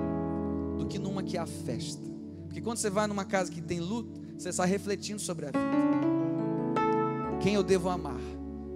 do 0.78 0.86
que 0.86 1.00
numa 1.00 1.24
que 1.24 1.38
há 1.38 1.46
festa. 1.46 2.04
Porque 2.44 2.60
quando 2.60 2.80
você 2.80 2.90
vai 2.90 3.08
numa 3.08 3.24
casa 3.24 3.50
que 3.50 3.62
tem 3.62 3.80
luto, 3.80 4.20
você 4.38 4.50
está 4.50 4.66
refletindo 4.66 5.22
sobre 5.22 5.46
a 5.46 5.48
vida. 5.48 5.60
Quem 7.42 7.54
eu 7.54 7.64
devo 7.64 7.88
amar? 7.88 8.20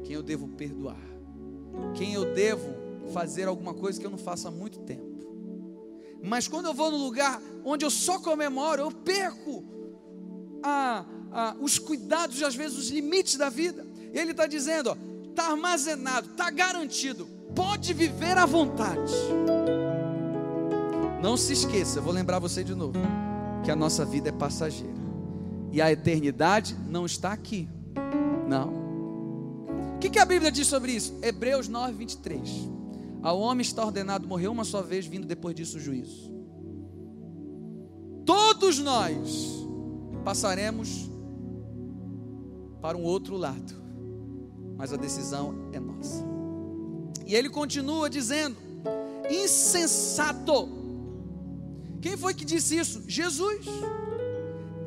Quem 0.05 0.15
eu 0.15 0.23
devo 0.23 0.47
perdoar? 0.47 0.95
Quem 1.95 2.13
eu 2.13 2.33
devo 2.33 2.75
fazer 3.11 3.45
alguma 3.49 3.73
coisa 3.73 3.99
que 3.99 4.05
eu 4.05 4.11
não 4.11 4.17
faço 4.17 4.47
há 4.47 4.51
muito 4.51 4.79
tempo. 4.79 5.03
Mas 6.23 6.47
quando 6.47 6.67
eu 6.67 6.73
vou 6.73 6.91
no 6.91 6.97
lugar 6.97 7.41
onde 7.65 7.83
eu 7.83 7.91
só 7.91 8.19
comemoro, 8.19 8.83
eu 8.83 8.91
perco 8.91 9.65
a, 10.63 11.05
a, 11.31 11.55
os 11.59 11.77
cuidados 11.77 12.39
e 12.39 12.45
às 12.45 12.55
vezes 12.55 12.77
os 12.77 12.89
limites 12.89 13.35
da 13.35 13.49
vida. 13.49 13.85
Ele 14.13 14.31
está 14.31 14.47
dizendo: 14.47 14.97
está 15.29 15.51
armazenado, 15.51 16.29
está 16.31 16.49
garantido, 16.49 17.27
pode 17.55 17.93
viver 17.93 18.37
à 18.37 18.45
vontade. 18.45 19.13
Não 21.21 21.35
se 21.35 21.53
esqueça, 21.53 21.99
vou 21.99 22.13
lembrar 22.13 22.39
você 22.39 22.63
de 22.63 22.73
novo, 22.73 22.97
que 23.63 23.71
a 23.71 23.75
nossa 23.75 24.05
vida 24.05 24.29
é 24.29 24.31
passageira 24.31 24.99
e 25.71 25.81
a 25.81 25.91
eternidade 25.91 26.75
não 26.87 27.05
está 27.05 27.31
aqui. 27.31 27.67
Não. 28.47 28.79
O 29.95 29.99
que, 29.99 30.09
que 30.09 30.19
a 30.19 30.25
Bíblia 30.25 30.51
diz 30.51 30.67
sobre 30.67 30.93
isso? 30.93 31.17
Hebreus 31.21 31.67
9, 31.67 31.93
23. 31.93 32.49
Ao 33.21 33.39
homem 33.39 33.61
está 33.61 33.83
ordenado 33.83 34.27
morrer 34.27 34.47
uma 34.47 34.63
só 34.63 34.81
vez, 34.81 35.05
vindo 35.05 35.27
depois 35.27 35.55
disso 35.55 35.77
o 35.77 35.79
juízo. 35.79 36.31
Todos 38.25 38.79
nós 38.79 39.67
passaremos 40.23 41.09
para 42.81 42.97
um 42.97 43.03
outro 43.03 43.35
lado, 43.35 43.73
mas 44.77 44.93
a 44.93 44.97
decisão 44.97 45.69
é 45.73 45.79
nossa. 45.79 46.23
E 47.25 47.35
ele 47.35 47.49
continua 47.49 48.09
dizendo: 48.09 48.57
insensato. 49.29 50.77
Quem 52.01 52.15
foi 52.17 52.33
que 52.33 52.45
disse 52.45 52.77
isso? 52.77 53.03
Jesus. 53.07 53.65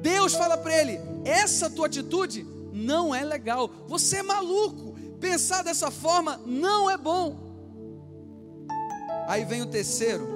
Deus 0.00 0.34
fala 0.34 0.56
para 0.56 0.76
ele: 0.76 0.98
essa 1.24 1.70
tua 1.70 1.86
atitude 1.86 2.44
não 2.72 3.14
é 3.14 3.24
legal. 3.24 3.70
Você 3.86 4.16
é 4.16 4.22
maluco. 4.22 4.92
Pensar 5.20 5.62
dessa 5.62 5.90
forma 5.90 6.36
não 6.44 6.90
é 6.90 6.96
bom. 6.96 7.38
Aí 9.28 9.44
vem 9.44 9.62
o 9.62 9.66
terceiro 9.66 10.26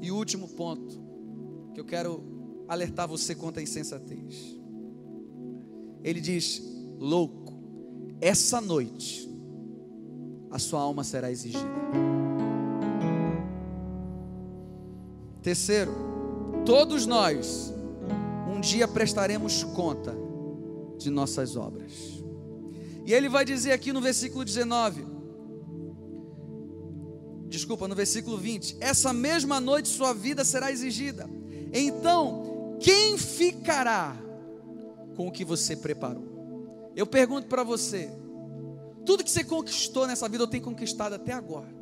e 0.00 0.10
último 0.10 0.48
ponto 0.48 1.00
que 1.72 1.80
eu 1.80 1.84
quero 1.84 2.64
alertar 2.66 3.06
você 3.06 3.34
contra 3.34 3.60
a 3.60 3.62
insensatez. 3.62 4.55
Ele 6.06 6.20
diz: 6.20 6.62
louco, 7.00 7.52
essa 8.20 8.60
noite 8.60 9.28
a 10.52 10.56
sua 10.56 10.80
alma 10.80 11.02
será 11.02 11.32
exigida. 11.32 11.66
Terceiro, 15.42 15.92
todos 16.64 17.06
nós 17.06 17.74
um 18.48 18.60
dia 18.60 18.86
prestaremos 18.86 19.64
conta 19.64 20.16
de 20.96 21.10
nossas 21.10 21.56
obras. 21.56 22.22
E 23.04 23.12
ele 23.12 23.28
vai 23.28 23.44
dizer 23.44 23.72
aqui 23.72 23.92
no 23.92 24.00
versículo 24.00 24.44
19: 24.44 25.04
desculpa, 27.48 27.88
no 27.88 27.96
versículo 27.96 28.38
20: 28.38 28.76
Essa 28.78 29.12
mesma 29.12 29.60
noite 29.60 29.88
sua 29.88 30.12
vida 30.12 30.44
será 30.44 30.70
exigida. 30.70 31.28
Então, 31.72 32.76
quem 32.78 33.18
ficará 33.18 34.16
com 35.16 35.26
o 35.26 35.32
que 35.32 35.44
você 35.44 35.74
preparou? 35.74 36.36
Eu 36.94 37.06
pergunto 37.06 37.48
para 37.48 37.64
você: 37.64 38.10
tudo 39.04 39.24
que 39.24 39.30
você 39.30 39.42
conquistou 39.42 40.06
nessa 40.06 40.28
vida, 40.28 40.44
eu 40.44 40.48
tenho 40.48 40.62
conquistado 40.62 41.14
até 41.14 41.32
agora. 41.32 41.74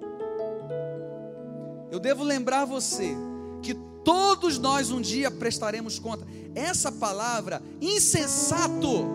Eu 1.90 2.00
devo 2.00 2.22
lembrar 2.24 2.64
você 2.64 3.14
que 3.62 3.74
todos 4.04 4.58
nós 4.58 4.90
um 4.90 5.00
dia 5.00 5.30
prestaremos 5.30 5.98
conta. 5.98 6.26
Essa 6.54 6.92
palavra, 6.92 7.62
insensato, 7.80 9.06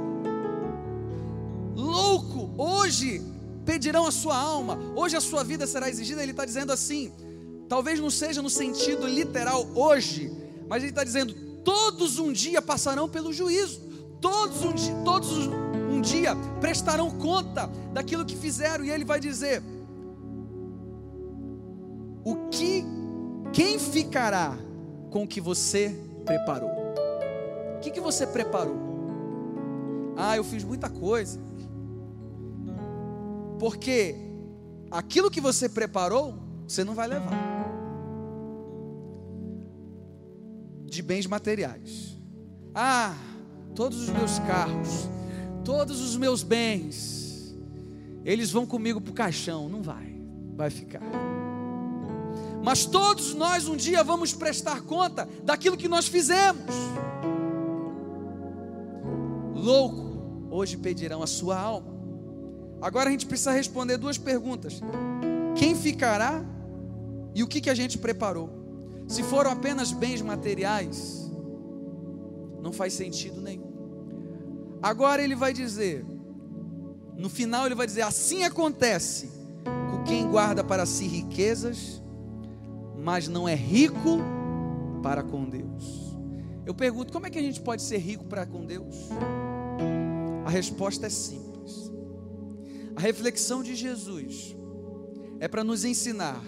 louco, 1.76 2.50
hoje 2.58 3.22
pedirão 3.66 4.08
a 4.08 4.12
sua 4.12 4.36
alma, 4.36 4.80
hoje 4.96 5.16
a 5.16 5.22
sua 5.22 5.44
vida 5.44 5.68
será 5.68 5.90
exigida. 5.90 6.24
Ele 6.24 6.32
está 6.32 6.44
dizendo 6.44 6.72
assim, 6.72 7.12
talvez 7.68 8.00
não 8.00 8.10
seja 8.10 8.42
no 8.42 8.50
sentido 8.50 9.08
literal 9.08 9.68
hoje, 9.76 10.32
mas 10.68 10.82
ele 10.82 10.92
está 10.92 11.04
dizendo: 11.04 11.34
todos 11.64 12.18
um 12.18 12.32
dia 12.32 12.62
passarão 12.62 13.08
pelo 13.08 13.32
juízo, 13.32 13.82
todos 14.22 14.64
um, 14.64 14.74
dia, 14.74 14.96
todos 15.04 15.48
um 15.48 16.02
dia 16.02 16.36
prestarão 16.60 17.12
conta 17.12 17.70
daquilo 17.94 18.26
que 18.26 18.36
fizeram, 18.36 18.84
e 18.84 18.92
ele 18.92 19.06
vai 19.06 19.20
dizer: 19.20 19.62
o 22.24 22.50
que, 22.50 22.84
quem 23.54 23.80
ficará 23.80 24.58
com 25.10 25.24
o 25.24 25.28
que 25.28 25.42
você 25.42 25.96
preparou? 26.26 26.70
O 27.76 27.80
que, 27.80 27.92
que 27.92 28.02
você 28.02 28.28
preparou? 28.28 28.78
Ah, 30.18 30.36
eu 30.36 30.44
fiz 30.44 30.64
muita 30.64 30.90
coisa. 30.90 31.40
Porque 33.58 34.16
aquilo 34.92 35.32
que 35.32 35.42
você 35.42 35.70
preparou, 35.70 36.36
você 36.68 36.84
não 36.84 36.94
vai 36.94 37.08
levar. 37.08 37.32
De 40.86 41.02
bens 41.02 41.26
materiais. 41.26 42.18
Ah, 42.76 43.16
todos 43.76 44.00
os 44.02 44.10
meus 44.10 44.40
carros, 44.40 45.10
todos 45.64 46.02
os 46.02 46.16
meus 46.16 46.44
bens, 46.44 47.56
eles 48.26 48.52
vão 48.52 48.66
comigo 48.66 49.00
para 49.00 49.12
o 49.12 49.14
caixão. 49.14 49.70
Não 49.70 49.82
vai, 49.82 50.16
vai 50.56 50.70
ficar. 50.70 51.02
Mas 52.64 52.86
todos 52.86 53.34
nós 53.34 53.68
um 53.68 53.76
dia 53.76 54.04
vamos 54.04 54.34
prestar 54.34 54.82
conta 54.82 55.28
daquilo 55.44 55.78
que 55.78 55.88
nós 55.88 56.08
fizemos. 56.08 56.74
Louco, 59.56 60.48
hoje 60.52 60.78
pedirão 60.78 61.24
a 61.24 61.28
sua 61.28 61.60
alma. 61.60 61.98
Agora 62.82 63.10
a 63.10 63.12
gente 63.12 63.26
precisa 63.26 63.52
responder 63.52 63.98
duas 63.98 64.18
perguntas: 64.18 64.82
quem 65.56 65.76
ficará 65.76 66.44
e 67.34 67.44
o 67.44 67.48
que, 67.48 67.62
que 67.62 67.70
a 67.70 67.76
gente 67.76 67.98
preparou? 67.98 68.60
se 69.10 69.24
foram 69.24 69.50
apenas 69.50 69.92
bens 69.92 70.22
materiais, 70.22 71.29
não 72.62 72.72
faz 72.72 72.94
sentido 72.94 73.42
nenhum. 73.42 73.70
Agora 74.82 75.22
ele 75.22 75.36
vai 75.36 75.54
dizer, 75.54 76.06
no 77.18 77.30
final 77.30 77.66
ele 77.66 77.76
vai 77.76 77.86
dizer: 77.86 78.02
assim 78.02 78.44
acontece 78.44 79.30
com 79.92 80.04
quem 80.04 80.28
guarda 80.30 80.64
para 80.64 80.86
si 80.86 81.06
riquezas, 81.06 82.02
mas 82.98 83.28
não 83.28 83.48
é 83.48 83.56
rico 83.56 84.20
para 85.04 85.24
com 85.24 85.48
Deus. 85.50 86.16
Eu 86.66 86.74
pergunto: 86.74 87.12
como 87.12 87.28
é 87.28 87.30
que 87.30 87.40
a 87.40 87.42
gente 87.42 87.62
pode 87.62 87.82
ser 87.82 87.98
rico 87.98 88.26
para 88.26 88.46
com 88.46 88.66
Deus? 88.66 88.96
A 90.46 90.50
resposta 90.50 91.08
é 91.08 91.10
simples. 91.10 91.92
A 92.96 93.02
reflexão 93.02 93.62
de 93.62 93.76
Jesus 93.76 94.56
é 95.40 95.48
para 95.48 95.64
nos 95.64 95.86
ensinar 95.86 96.42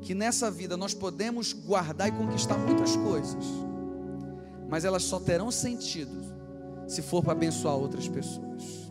que 0.00 0.14
nessa 0.14 0.50
vida 0.50 0.76
nós 0.76 0.92
podemos 0.92 1.52
guardar 1.52 2.08
e 2.08 2.12
conquistar 2.12 2.58
muitas 2.58 2.94
coisas, 2.96 3.44
mas 4.74 4.84
elas 4.84 5.04
só 5.04 5.20
terão 5.20 5.52
sentido 5.52 6.10
se 6.88 7.00
for 7.00 7.22
para 7.22 7.30
abençoar 7.30 7.76
outras 7.76 8.08
pessoas. 8.08 8.90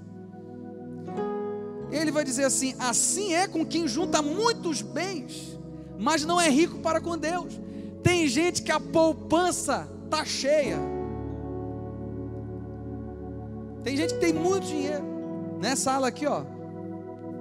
Ele 1.91 2.10
vai 2.10 2.24
dizer 2.24 2.46
assim: 2.46 2.74
assim 2.80 3.34
é 3.34 3.50
com 3.50 3.65
quem 3.65 3.86
junta 3.86 4.22
muitos 4.22 4.82
bens, 4.82 5.60
mas 6.00 6.24
não 6.24 6.39
é 6.39 6.50
rico 6.50 6.80
para 6.80 7.02
com 7.02 7.17
Deus. 7.17 7.60
Tem 8.02 8.30
gente 8.30 8.62
que 8.62 8.72
a 8.72 8.80
poupança 8.80 9.89
está 10.06 10.24
cheia. 10.24 10.78
Tem 13.84 13.98
gente 13.98 14.13
que 14.13 14.22
tem 14.22 14.32
muito 14.32 14.65
dinheiro. 14.65 15.04
Nessa 15.60 15.91
sala 15.91 16.08
aqui, 16.08 16.26
ó. 16.26 16.46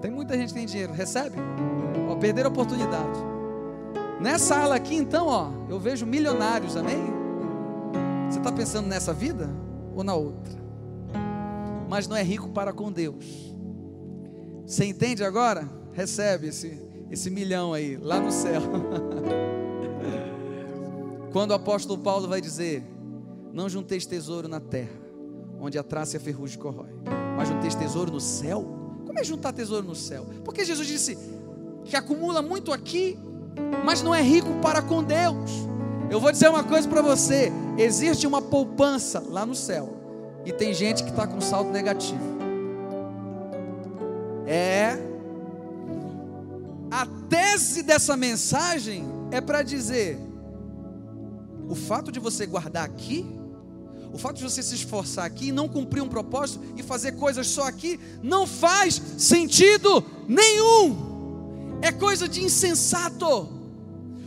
Tem 0.01 0.11
muita 0.11 0.37
gente 0.37 0.49
que 0.49 0.55
tem 0.55 0.67
dinheiro. 0.67 0.93
Recebe? 0.93 1.37
Ó, 2.11 2.17
perder 2.17 2.45
a 2.45 2.49
oportunidade. 2.49 3.21
Nessa 4.21 4.57
ala 4.57 4.75
aqui, 4.75 4.97
então, 4.97 5.29
ó, 5.29 5.53
eu 5.69 5.79
vejo 5.79 6.05
milionários, 6.05 6.77
amém? 6.77 7.22
Você 8.33 8.39
está 8.39 8.51
pensando 8.51 8.87
nessa 8.89 9.13
vida 9.13 9.47
ou 9.95 10.03
na 10.03 10.15
outra? 10.15 10.55
Mas 11.87 12.09
não 12.09 12.17
é 12.17 12.23
rico 12.23 12.49
para 12.49 12.73
com 12.73 12.91
Deus. 12.91 13.55
Você 14.67 14.87
entende 14.87 15.23
agora? 15.23 15.69
Recebe 15.93 16.47
esse, 16.47 16.81
esse 17.11 17.29
milhão 17.29 17.75
aí, 17.75 17.99
lá 17.99 18.19
no 18.19 18.33
céu. 18.33 18.63
Quando 21.31 21.51
o 21.51 21.55
apóstolo 21.55 22.01
Paulo 22.01 22.27
vai 22.27 22.41
dizer: 22.41 22.83
Não 23.53 23.69
junteis 23.69 24.07
tesouro 24.07 24.49
na 24.49 24.61
terra, 24.61 24.99
onde 25.61 25.79
a 25.79 25.83
traça 25.83 26.17
e 26.17 26.19
a 26.19 26.21
ferrugem 26.21 26.59
corrói, 26.59 26.89
mas 27.37 27.51
junteis 27.51 27.75
tesouro 27.75 28.11
no 28.11 28.21
céu. 28.21 28.65
Como 29.05 29.19
é 29.19 29.23
juntar 29.23 29.53
tesouro 29.53 29.87
no 29.87 29.95
céu? 29.95 30.25
Porque 30.43 30.65
Jesus 30.65 30.89
disse 30.89 31.19
que 31.85 31.95
acumula 31.95 32.41
muito 32.41 32.73
aqui, 32.73 33.19
mas 33.85 34.01
não 34.01 34.15
é 34.15 34.23
rico 34.23 34.55
para 34.63 34.81
com 34.81 35.05
Deus. 35.05 35.71
Eu 36.11 36.21
vou 36.21 36.31
dizer 36.31 36.49
uma 36.49 36.65
coisa 36.65 36.89
para 36.89 37.03
você: 37.03 37.53
existe 37.79 38.27
uma 38.27 38.43
poupança 38.43 39.23
lá 39.29 39.47
no 39.47 39.55
céu, 39.55 39.97
e 40.45 40.53
tem 40.53 40.75
gente 40.75 41.03
que 41.03 41.11
está 41.11 41.27
com 41.27 41.41
saldo 41.41 41.71
negativo. 41.71 42.21
É. 44.47 44.99
A 46.91 47.07
tese 47.29 47.83
dessa 47.83 48.17
mensagem 48.17 49.05
é 49.31 49.41
para 49.41 49.63
dizer 49.63 50.19
o 51.69 51.75
fato 51.75 52.13
de 52.13 52.21
você 52.21 52.45
guardar 52.45 52.85
aqui, 52.85 53.25
o 54.13 54.19
fato 54.19 54.37
de 54.37 54.43
você 54.43 54.63
se 54.63 54.75
esforçar 54.75 55.25
aqui 55.25 55.51
não 55.51 55.67
cumprir 55.67 56.03
um 56.03 56.09
propósito 56.09 56.63
e 56.77 56.83
fazer 56.83 57.13
coisas 57.13 57.47
só 57.47 57.67
aqui, 57.67 57.99
não 58.23 58.47
faz 58.47 59.01
sentido 59.17 60.05
nenhum. 60.29 61.79
É 61.81 61.91
coisa 61.91 62.29
de 62.29 62.45
insensato. 62.45 63.62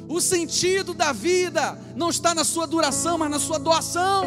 O 0.08 0.22
sentido 0.22 0.94
da 0.94 1.12
vida 1.12 1.80
não 1.96 2.10
está 2.10 2.34
na 2.36 2.44
sua 2.44 2.66
duração, 2.68 3.18
mas 3.18 3.32
na 3.32 3.40
sua 3.40 3.58
doação. 3.58 4.24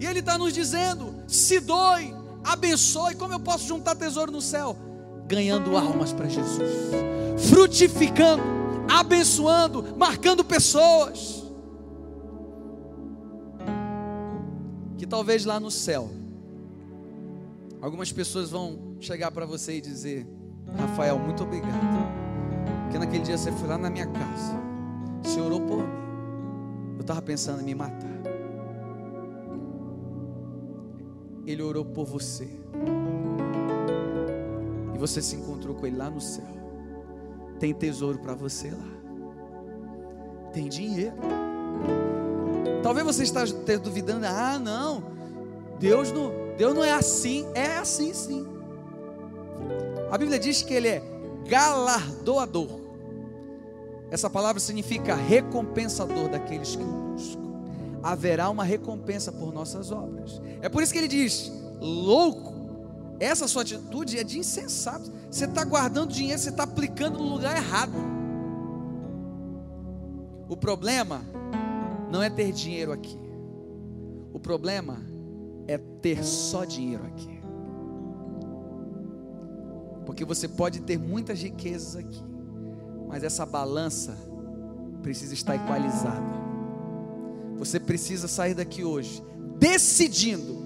E 0.00 0.06
Ele 0.06 0.20
está 0.20 0.36
nos 0.36 0.52
dizendo: 0.52 1.14
se 1.26 1.60
doe, 1.60 2.14
abençoe. 2.44 3.14
Como 3.14 3.32
eu 3.32 3.40
posso 3.40 3.66
juntar 3.66 3.94
tesouro 3.94 4.32
no 4.32 4.40
céu? 4.40 4.76
Ganhando 5.26 5.76
almas 5.76 6.12
para 6.12 6.28
Jesus, 6.28 6.70
frutificando 7.48 8.56
abençoando, 8.88 9.96
marcando 9.96 10.44
pessoas. 10.44 11.44
Que 14.96 15.06
talvez 15.06 15.44
lá 15.44 15.60
no 15.60 15.70
céu, 15.70 16.10
algumas 17.80 18.10
pessoas 18.12 18.50
vão 18.50 18.96
chegar 19.00 19.30
para 19.30 19.44
você 19.44 19.76
e 19.76 19.80
dizer: 19.80 20.26
Rafael, 20.76 21.18
muito 21.18 21.42
obrigado. 21.42 22.25
Porque 22.86 22.98
naquele 22.98 23.24
dia 23.24 23.36
você 23.36 23.50
foi 23.50 23.68
lá 23.68 23.76
na 23.76 23.90
minha 23.90 24.06
casa, 24.06 24.54
você 25.20 25.40
orou 25.40 25.60
por 25.60 25.78
mim. 25.78 26.06
Eu 26.94 27.00
estava 27.00 27.20
pensando 27.20 27.60
em 27.60 27.64
me 27.64 27.74
matar. 27.74 28.16
Ele 31.44 31.62
orou 31.62 31.84
por 31.84 32.06
você. 32.06 32.48
E 34.94 34.98
você 34.98 35.20
se 35.20 35.34
encontrou 35.34 35.74
com 35.74 35.84
ele 35.84 35.96
lá 35.96 36.08
no 36.08 36.20
céu. 36.20 36.46
Tem 37.58 37.74
tesouro 37.74 38.18
para 38.18 38.34
você 38.34 38.70
lá. 38.70 38.88
Tem 40.52 40.68
dinheiro. 40.68 41.16
Talvez 42.84 43.04
você 43.04 43.24
esteja 43.24 43.52
duvidando, 43.80 44.26
ah, 44.26 44.60
não. 44.60 45.02
Deus 45.80 46.12
não, 46.12 46.32
Deus 46.56 46.72
não 46.72 46.84
é 46.84 46.92
assim. 46.92 47.46
É 47.52 47.76
assim 47.78 48.14
sim. 48.14 48.46
A 50.08 50.16
Bíblia 50.16 50.38
diz 50.38 50.62
que 50.62 50.72
ele 50.72 50.88
é 50.88 51.15
galardoador. 51.46 52.80
Essa 54.10 54.30
palavra 54.30 54.60
significa 54.60 55.14
recompensador 55.14 56.28
daqueles 56.28 56.76
que 56.76 56.82
o 56.82 56.86
buscam. 56.86 57.46
Haverá 58.02 58.48
uma 58.50 58.62
recompensa 58.62 59.32
por 59.32 59.52
nossas 59.52 59.90
obras. 59.90 60.40
É 60.60 60.68
por 60.68 60.82
isso 60.82 60.92
que 60.92 60.98
ele 60.98 61.08
diz: 61.08 61.50
louco, 61.80 62.54
essa 63.18 63.48
sua 63.48 63.62
atitude 63.62 64.18
é 64.18 64.24
de 64.24 64.38
insensato. 64.38 65.10
Você 65.30 65.46
está 65.46 65.64
guardando 65.64 66.12
dinheiro, 66.12 66.38
você 66.38 66.50
está 66.50 66.62
aplicando 66.62 67.18
no 67.18 67.24
lugar 67.24 67.56
errado. 67.56 67.94
O 70.48 70.56
problema 70.56 71.22
não 72.10 72.22
é 72.22 72.30
ter 72.30 72.52
dinheiro 72.52 72.92
aqui. 72.92 73.18
O 74.32 74.38
problema 74.38 75.00
é 75.66 75.78
ter 75.78 76.22
só 76.22 76.64
dinheiro 76.64 77.04
aqui. 77.06 77.35
Porque 80.06 80.24
você 80.24 80.48
pode 80.48 80.80
ter 80.80 80.98
muitas 80.98 81.42
riquezas 81.42 81.96
aqui, 81.96 82.22
mas 83.08 83.22
essa 83.24 83.44
balança 83.44 84.16
precisa 85.02 85.34
estar 85.34 85.56
equalizada. 85.56 86.46
Você 87.58 87.78
precisa 87.80 88.28
sair 88.28 88.54
daqui 88.54 88.84
hoje 88.84 89.22
decidindo 89.58 90.64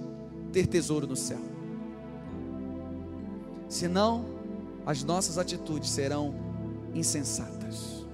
ter 0.52 0.66
tesouro 0.66 1.06
no 1.06 1.16
céu. 1.16 1.38
Senão, 3.68 4.24
as 4.84 5.02
nossas 5.04 5.38
atitudes 5.38 5.90
serão 5.90 6.34
insensatas, 6.94 8.04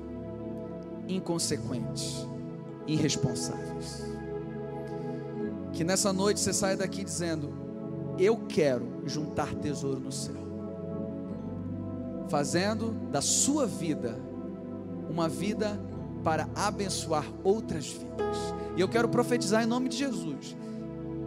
inconsequentes, 1.08 2.26
irresponsáveis. 2.86 4.04
Que 5.72 5.82
nessa 5.82 6.12
noite 6.12 6.40
você 6.40 6.52
saia 6.52 6.76
daqui 6.76 7.02
dizendo: 7.02 7.52
Eu 8.18 8.36
quero 8.46 9.02
juntar 9.06 9.54
tesouro 9.54 10.00
no 10.00 10.12
céu, 10.12 10.45
fazendo 12.28 12.90
da 13.10 13.20
sua 13.20 13.66
vida 13.66 14.18
uma 15.08 15.28
vida 15.28 15.80
para 16.22 16.48
abençoar 16.54 17.24
outras 17.44 17.86
vidas. 17.86 18.36
E 18.76 18.80
eu 18.80 18.88
quero 18.88 19.08
profetizar 19.08 19.62
em 19.62 19.66
nome 19.66 19.88
de 19.88 19.96
Jesus 19.96 20.56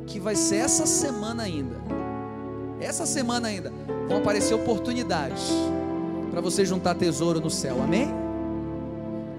que 0.05 0.19
vai 0.19 0.35
ser 0.35 0.57
essa 0.57 0.85
semana 0.85 1.43
ainda 1.43 1.77
essa 2.79 3.05
semana 3.05 3.49
ainda 3.49 3.71
vão 4.07 4.17
aparecer 4.17 4.53
oportunidades 4.53 5.51
para 6.31 6.41
você 6.41 6.65
juntar 6.65 6.95
tesouro 6.95 7.39
no 7.39 7.49
céu, 7.49 7.81
amém? 7.81 8.07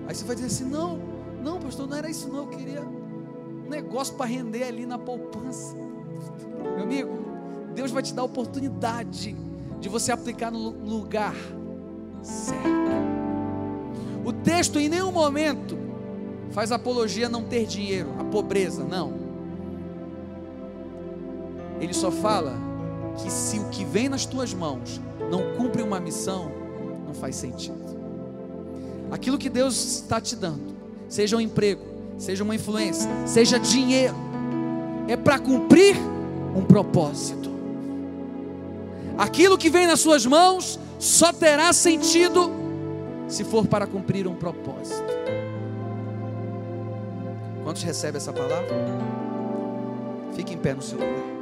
Aí 0.07 0.15
você 0.15 0.25
vai 0.25 0.35
dizer 0.35 0.49
assim: 0.49 0.65
não, 0.65 0.99
não, 1.43 1.59
pastor, 1.59 1.89
não 1.89 1.97
era 1.97 2.11
isso, 2.11 2.29
não. 2.29 2.39
Eu 2.39 2.49
queria 2.49 2.83
um 2.83 3.69
negócio 3.69 4.15
para 4.15 4.27
render 4.27 4.65
ali 4.65 4.85
na 4.85 4.99
poupança. 4.99 5.75
Meu 6.75 6.83
amigo, 6.83 7.11
Deus 7.75 7.91
vai 7.91 8.03
te 8.03 8.13
dar 8.13 8.25
oportunidade 8.25 9.37
de 9.81 9.89
você 9.89 10.13
aplicar 10.13 10.51
no 10.51 10.71
lugar 10.71 11.35
certo. 12.23 12.71
O 14.25 14.33
texto 14.33 14.79
em 14.79 14.89
nenhum 14.89 15.11
momento 15.11 15.79
faz 16.51 16.71
apologia 16.71 17.27
a 17.27 17.29
não 17.29 17.43
ter 17.43 17.67
dinheiro, 17.67 18.11
a 18.19 18.25
pobreza, 18.25 18.85
não. 18.85 19.13
Ele 21.81 21.95
só 21.95 22.11
fala 22.11 22.55
que 23.17 23.31
se 23.31 23.59
o 23.59 23.69
que 23.71 23.85
vem 23.85 24.09
nas 24.09 24.27
tuas 24.27 24.53
mãos 24.53 25.01
não 25.31 25.55
cumpre 25.57 25.83
uma 25.83 25.99
missão, 25.99 26.53
não 27.07 27.15
faz 27.15 27.37
sentido. 27.37 27.79
Aquilo 29.11 29.39
que 29.39 29.49
Deus 29.49 30.03
está 30.03 30.21
te 30.21 30.37
dando, 30.37 30.75
seja 31.09 31.37
um 31.37 31.41
emprego, 31.41 31.83
seja 32.19 32.45
uma 32.45 32.55
influência, 32.55 33.11
seja 33.27 33.59
dinheiro, 33.59 34.15
é 35.09 35.17
para 35.17 35.39
cumprir 35.39 35.97
um 36.55 36.63
propósito. 36.63 37.40
Aquilo 39.21 39.59
que 39.59 39.69
vem 39.69 39.87
nas 39.87 40.01
suas 40.01 40.25
mãos 40.25 40.81
só 40.99 41.31
terá 41.31 41.75
sentido 41.75 42.51
se 43.29 43.45
for 43.45 43.67
para 43.67 43.87
cumprir 43.87 44.27
um 44.27 44.35
propósito. 44.35 45.13
Quantos 47.63 47.83
recebem 47.83 48.17
essa 48.17 48.33
palavra? 48.33 48.67
Fique 50.35 50.55
em 50.55 50.57
pé 50.57 50.73
no 50.73 50.81
seu 50.81 50.99
lugar. 50.99 51.40